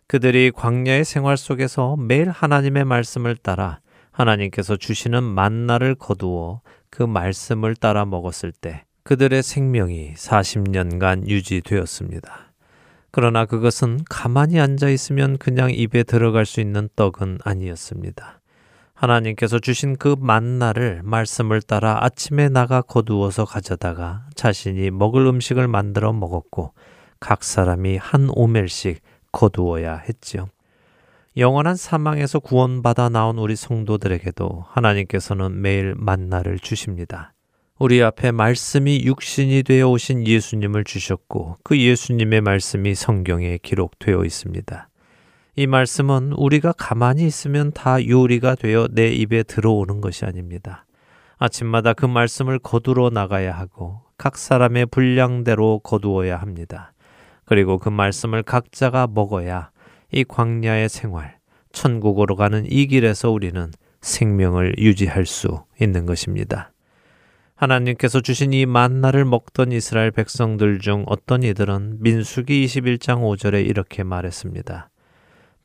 그들이 0.07 0.49
광야의 0.49 1.05
생활 1.05 1.37
속에서 1.37 1.95
매일 1.95 2.31
하나님의 2.31 2.85
말씀을 2.85 3.35
따라 3.35 3.79
하나님께서 4.09 4.77
주시는 4.77 5.23
만나를 5.23 5.93
거두어 5.93 6.61
그 6.89 7.03
말씀을 7.03 7.75
따라 7.75 8.05
먹었을 8.05 8.51
때 8.51 8.83
그들의 9.03 9.43
생명이 9.43 10.15
40년간 10.15 11.27
유지되었습니다. 11.27 12.48
그러나 13.11 13.45
그것은 13.45 14.01
가만히 14.09 14.59
앉아 14.59 14.89
있으면 14.89 15.37
그냥 15.37 15.71
입에 15.71 16.03
들어갈 16.03 16.45
수 16.45 16.61
있는 16.61 16.89
떡은 16.95 17.39
아니었습니다. 17.43 18.39
하나님께서 18.93 19.59
주신 19.59 19.95
그 19.95 20.15
만나를 20.19 21.01
말씀을 21.03 21.61
따라 21.61 22.03
아침에 22.03 22.49
나가 22.49 22.81
거두어서 22.81 23.45
가져다가 23.45 24.25
자신이 24.35 24.91
먹을 24.91 25.25
음식을 25.25 25.67
만들어 25.67 26.11
먹었고 26.11 26.73
각 27.19 27.43
사람이 27.43 27.97
한 27.97 28.29
오멜씩 28.31 29.01
거두어야 29.31 29.95
했지요. 29.95 30.49
영원한 31.37 31.75
사망에서 31.75 32.39
구원받아 32.39 33.09
나온 33.09 33.37
우리 33.37 33.55
성도들에게도 33.55 34.65
하나님께서는 34.67 35.61
매일 35.61 35.95
만나를 35.95 36.59
주십니다. 36.59 37.33
우리 37.81 38.03
앞에 38.03 38.31
말씀이 38.33 39.05
육신이 39.05 39.63
되어 39.63 39.87
오신 39.87 40.27
예수님을 40.27 40.83
주셨고 40.83 41.59
그 41.63 41.79
예수님의 41.79 42.41
말씀이 42.41 42.93
성경에 42.93 43.57
기록되어 43.57 44.25
있습니다. 44.25 44.89
이 45.55 45.65
말씀은 45.65 46.33
우리가 46.33 46.73
가만히 46.73 47.25
있으면 47.25 47.71
다 47.71 48.05
요리가 48.05 48.55
되어 48.55 48.89
내 48.91 49.07
입에 49.07 49.43
들어오는 49.43 50.01
것이 50.01 50.25
아닙니다. 50.25 50.85
아침마다 51.37 51.93
그 51.93 52.05
말씀을 52.05 52.59
거두러 52.59 53.11
나가야 53.11 53.53
하고 53.53 54.01
각 54.17 54.37
사람의 54.37 54.87
분량대로 54.87 55.79
거두어야 55.79 56.35
합니다. 56.35 56.91
그리고 57.45 57.77
그 57.77 57.87
말씀을 57.87 58.43
각자가 58.43 59.07
먹어야 59.07 59.71
이 60.11 60.25
광야의 60.25 60.89
생활, 60.89 61.37
천국으로 61.71 62.35
가는 62.35 62.65
이 62.69 62.87
길에서 62.87 63.31
우리는 63.31 63.71
생명을 64.01 64.75
유지할 64.79 65.25
수 65.25 65.63
있는 65.79 66.05
것입니다. 66.05 66.73
하나님께서 67.59 68.21
주신 68.21 68.53
이 68.53 68.65
만나를 68.65 69.25
먹던 69.25 69.73
이스라엘 69.73 70.11
백성들 70.11 70.79
중 70.79 71.03
어떤 71.07 71.43
이들은 71.43 71.97
민수기 71.99 72.65
21장 72.65 73.19
5절에 73.19 73.67
이렇게 73.67 74.03
말했습니다. 74.03 74.89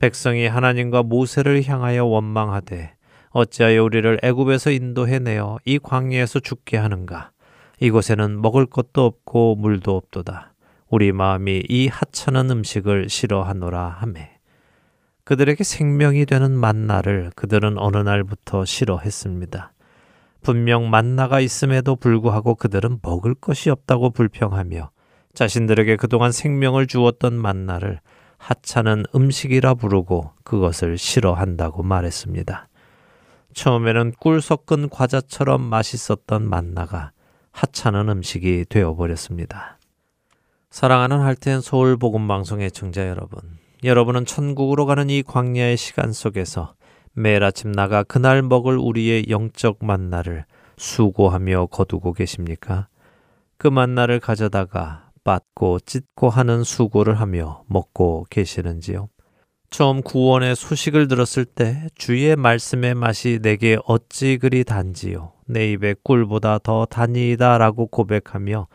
백성이 0.00 0.48
하나님과 0.48 1.04
모세를 1.04 1.62
향하여 1.64 2.04
원망하되 2.04 2.94
어찌하여 3.30 3.84
우리를 3.84 4.18
애굽에서 4.24 4.72
인도해 4.72 5.20
내어 5.20 5.58
이 5.64 5.78
광야에서 5.78 6.40
죽게 6.40 6.78
하는가 6.78 7.30
이곳에는 7.78 8.42
먹을 8.42 8.66
것도 8.66 9.04
없고 9.04 9.54
물도 9.54 9.96
없도다 9.96 10.52
우리 10.90 11.12
마음이 11.12 11.62
이 11.68 11.86
하찮은 11.86 12.50
음식을 12.50 13.08
싫어하노라 13.08 13.86
하매 14.00 14.32
그들에게 15.22 15.62
생명이 15.62 16.26
되는 16.26 16.50
만나를 16.50 17.30
그들은 17.36 17.78
어느 17.78 17.98
날부터 17.98 18.64
싫어했습니다. 18.64 19.73
분명 20.44 20.90
만나가 20.90 21.40
있음에도 21.40 21.96
불구하고 21.96 22.54
그들은 22.54 22.98
먹을 23.02 23.34
것이 23.34 23.70
없다고 23.70 24.10
불평하며 24.10 24.90
자신들에게 25.32 25.96
그동안 25.96 26.30
생명을 26.30 26.86
주었던 26.86 27.32
만나를 27.32 28.00
하찮은 28.36 29.04
음식이라 29.14 29.74
부르고 29.74 30.32
그것을 30.44 30.98
싫어한다고 30.98 31.82
말했습니다. 31.82 32.68
처음에는 33.54 34.12
꿀 34.20 34.42
섞은 34.42 34.90
과자처럼 34.90 35.62
맛있었던 35.62 36.46
만나가 36.48 37.12
하찮은 37.52 38.10
음식이 38.10 38.66
되어버렸습니다. 38.68 39.78
사랑하는 40.70 41.20
할텐 41.20 41.62
서울 41.62 41.96
복음 41.96 42.28
방송의 42.28 42.70
청자 42.70 43.08
여러분, 43.08 43.40
여러분은 43.82 44.26
천국으로 44.26 44.84
가는 44.84 45.08
이 45.08 45.22
광야의 45.22 45.78
시간 45.78 46.12
속에서 46.12 46.74
매일 47.14 47.44
아침 47.44 47.72
나가 47.72 48.02
그날 48.02 48.42
먹을 48.42 48.76
우리의 48.76 49.26
영적 49.28 49.78
만나를 49.82 50.44
수고하며 50.76 51.66
거두고 51.66 52.12
계십니까? 52.12 52.88
그 53.56 53.68
만나를 53.68 54.18
가져다가 54.20 55.10
빻고 55.22 55.80
찢고 55.80 56.28
하는 56.28 56.64
수고를 56.64 57.20
하며 57.20 57.62
먹고 57.66 58.26
계시는지요? 58.30 59.08
처음 59.70 60.02
구원의 60.02 60.54
소식을 60.54 61.08
들었을 61.08 61.44
때 61.44 61.88
주의 61.94 62.36
말씀의 62.36 62.94
맛이 62.94 63.40
내게 63.42 63.78
어찌 63.86 64.38
그리 64.38 64.64
단지요? 64.64 65.32
내 65.46 65.72
입에 65.72 65.94
꿀보다 66.02 66.58
더 66.58 66.84
단이다 66.86 67.58
라고 67.58 67.86
고백하며 67.86 68.68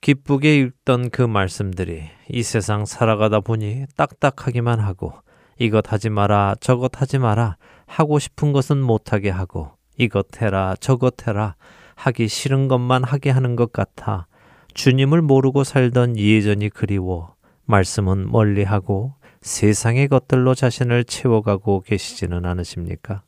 기쁘게 0.00 0.56
읽던 0.56 1.10
그 1.10 1.22
말씀들이 1.22 2.04
이 2.28 2.42
세상 2.42 2.86
살아가다 2.86 3.40
보니 3.40 3.84
딱딱하기만 3.96 4.80
하고 4.80 5.12
이것 5.60 5.92
하지 5.92 6.08
마라 6.08 6.54
저것 6.58 7.00
하지 7.00 7.18
마라 7.18 7.58
하고 7.86 8.18
싶은 8.18 8.52
것은 8.52 8.78
못하게 8.80 9.28
하고 9.28 9.72
이것 9.98 10.40
해라 10.40 10.74
저것 10.80 11.28
해라 11.28 11.54
하기 11.96 12.28
싫은 12.28 12.66
것만 12.66 13.04
하게 13.04 13.28
하는 13.28 13.56
것 13.56 13.70
같아 13.70 14.26
주님을 14.72 15.20
모르고 15.20 15.64
살던 15.64 16.16
예전이 16.16 16.70
그리워 16.70 17.34
말씀은 17.66 18.32
멀리하고 18.32 19.14
세상의 19.42 20.08
것들로 20.08 20.54
자신을 20.54 21.04
채워가고 21.04 21.82
계시지는 21.82 22.46
않으십니까? 22.46 23.22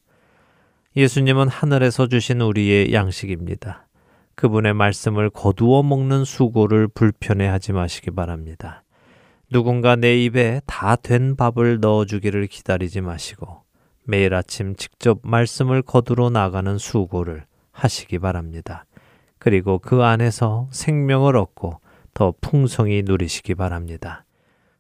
예수님은 0.96 1.48
하늘에서 1.48 2.06
주신 2.06 2.40
우리의 2.40 2.92
양식입니다. 2.92 3.86
그분의 4.34 4.74
말씀을 4.74 5.30
거두어 5.30 5.82
먹는 5.82 6.24
수고를 6.24 6.88
불편해하지 6.88 7.72
마시기 7.72 8.10
바랍니다. 8.10 8.81
누군가 9.52 9.96
내 9.96 10.16
입에 10.24 10.62
다 10.66 10.96
된 10.96 11.36
밥을 11.36 11.78
넣어주기를 11.80 12.46
기다리지 12.46 13.02
마시고 13.02 13.64
매일 14.02 14.32
아침 14.32 14.74
직접 14.74 15.20
말씀을 15.22 15.82
거두러 15.82 16.30
나가는 16.30 16.78
수고를 16.78 17.44
하시기 17.70 18.18
바랍니다. 18.18 18.86
그리고 19.38 19.78
그 19.78 20.04
안에서 20.04 20.68
생명을 20.70 21.36
얻고 21.36 21.80
더 22.14 22.32
풍성히 22.40 23.02
누리시기 23.04 23.54
바랍니다. 23.54 24.24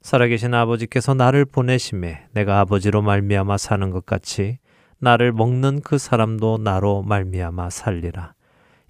살아계신 0.00 0.54
아버지께서 0.54 1.12
나를 1.12 1.44
보내심에 1.44 2.28
내가 2.32 2.60
아버지로 2.60 3.02
말미암아 3.02 3.58
사는 3.58 3.90
것 3.90 4.06
같이 4.06 4.58
나를 4.98 5.32
먹는 5.32 5.82
그 5.82 5.98
사람도 5.98 6.58
나로 6.58 7.02
말미암아 7.02 7.68
살리라. 7.68 8.32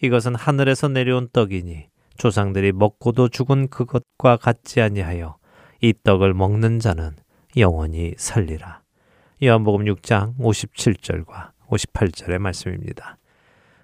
이것은 0.01 0.37
하늘에서 0.37 0.87
내려온 0.87 1.29
떡이니 1.33 1.89
조상들이 2.19 2.71
먹고도 2.71 3.31
죽은 3.31 3.67
그것과 3.67 4.37
같지 4.37 4.81
아니하여 4.81 5.42
이 5.83 5.93
떡을 6.05 6.33
먹는 6.33 6.79
자는 6.79 7.11
영원히 7.57 8.15
살리라. 8.17 8.83
요한복음 9.43 9.85
6장 9.87 10.39
57절과 10.39 11.51
58절의 11.69 12.39
말씀입니다. 12.39 13.19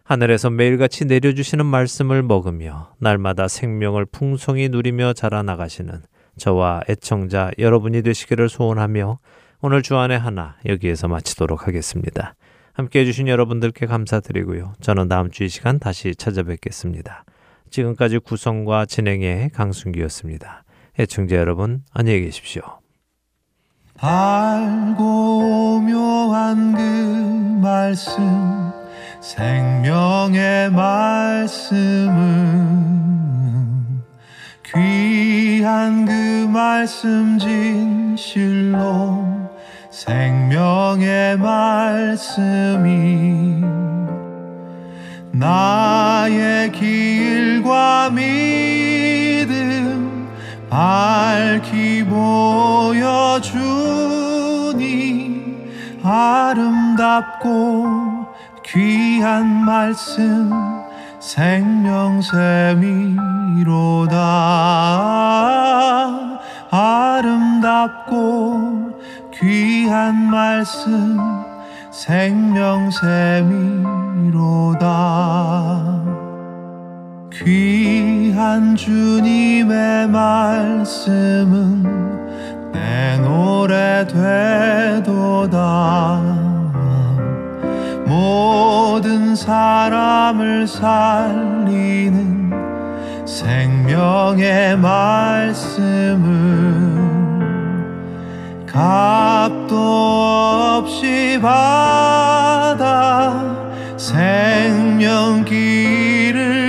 하늘에서 0.05 0.49
매일같이 0.49 1.07
내려주시는 1.07 1.66
말씀을 1.66 2.22
먹으며 2.22 2.94
날마다 2.99 3.49
생명을 3.49 4.07
풍성히 4.07 4.68
누리며 4.68 5.12
자라나가시는 5.12 6.03
저와 6.36 6.82
애청자 6.88 7.51
여러분이 7.59 8.03
되시기를 8.03 8.49
소원하며 8.49 9.18
오늘 9.61 9.82
주안의 9.82 10.20
하나 10.20 10.57
여기에서 10.66 11.09
마치도록 11.09 11.66
하겠습니다. 11.66 12.36
함께 12.74 13.01
해주신 13.01 13.26
여러분들께 13.26 13.86
감사드리고요. 13.86 14.74
저는 14.80 15.09
다음 15.09 15.32
주 15.32 15.42
이 15.42 15.49
시간 15.49 15.80
다시 15.80 16.14
찾아뵙겠습니다. 16.14 17.24
지금까지 17.70 18.20
구성과 18.20 18.86
진행의 18.86 19.51
강순기였습니다. 19.51 20.62
애청자 21.01 21.36
여러분 21.36 21.84
안녕히 21.92 22.22
계십시오. 22.22 22.62
알고 24.01 25.80
묘한 25.82 26.74
그 26.74 26.80
말씀 27.62 28.72
생명의 29.20 30.72
말씀은 30.72 32.09
귀한 34.64 36.05
그 36.05 36.49
말씀 36.49 37.38
진실로 37.38 39.24
생명의 39.90 41.38
말씀이 41.38 42.88
나의 45.30 46.72
길과 46.72 48.11
믿 48.11 48.68
음 50.71 50.71
밝히 50.71 52.05
보여주니 52.05 53.49
아름답고 56.03 57.49
귀한 58.64 59.47
말씀 59.64 60.51
생명샘이로다. 61.21 61.79
아름답고 66.71 68.19
귀한 69.35 70.31
말씀 70.31 71.19
생명샘이로다 71.91 73.09
귀한 77.45 78.74
주님의 78.74 80.09
말씀은 80.09 81.82
내 82.72 83.16
노래 83.18 84.05
되도다. 85.05 85.59
모든 88.07 89.36
사람을 89.36 90.66
살리는 90.66 92.51
생명의 93.24 94.76
말씀은 94.76 96.18
값도 98.66 99.76
없이 100.80 101.39
받아 101.41 103.32
생명 103.97 105.45
길 105.45 106.18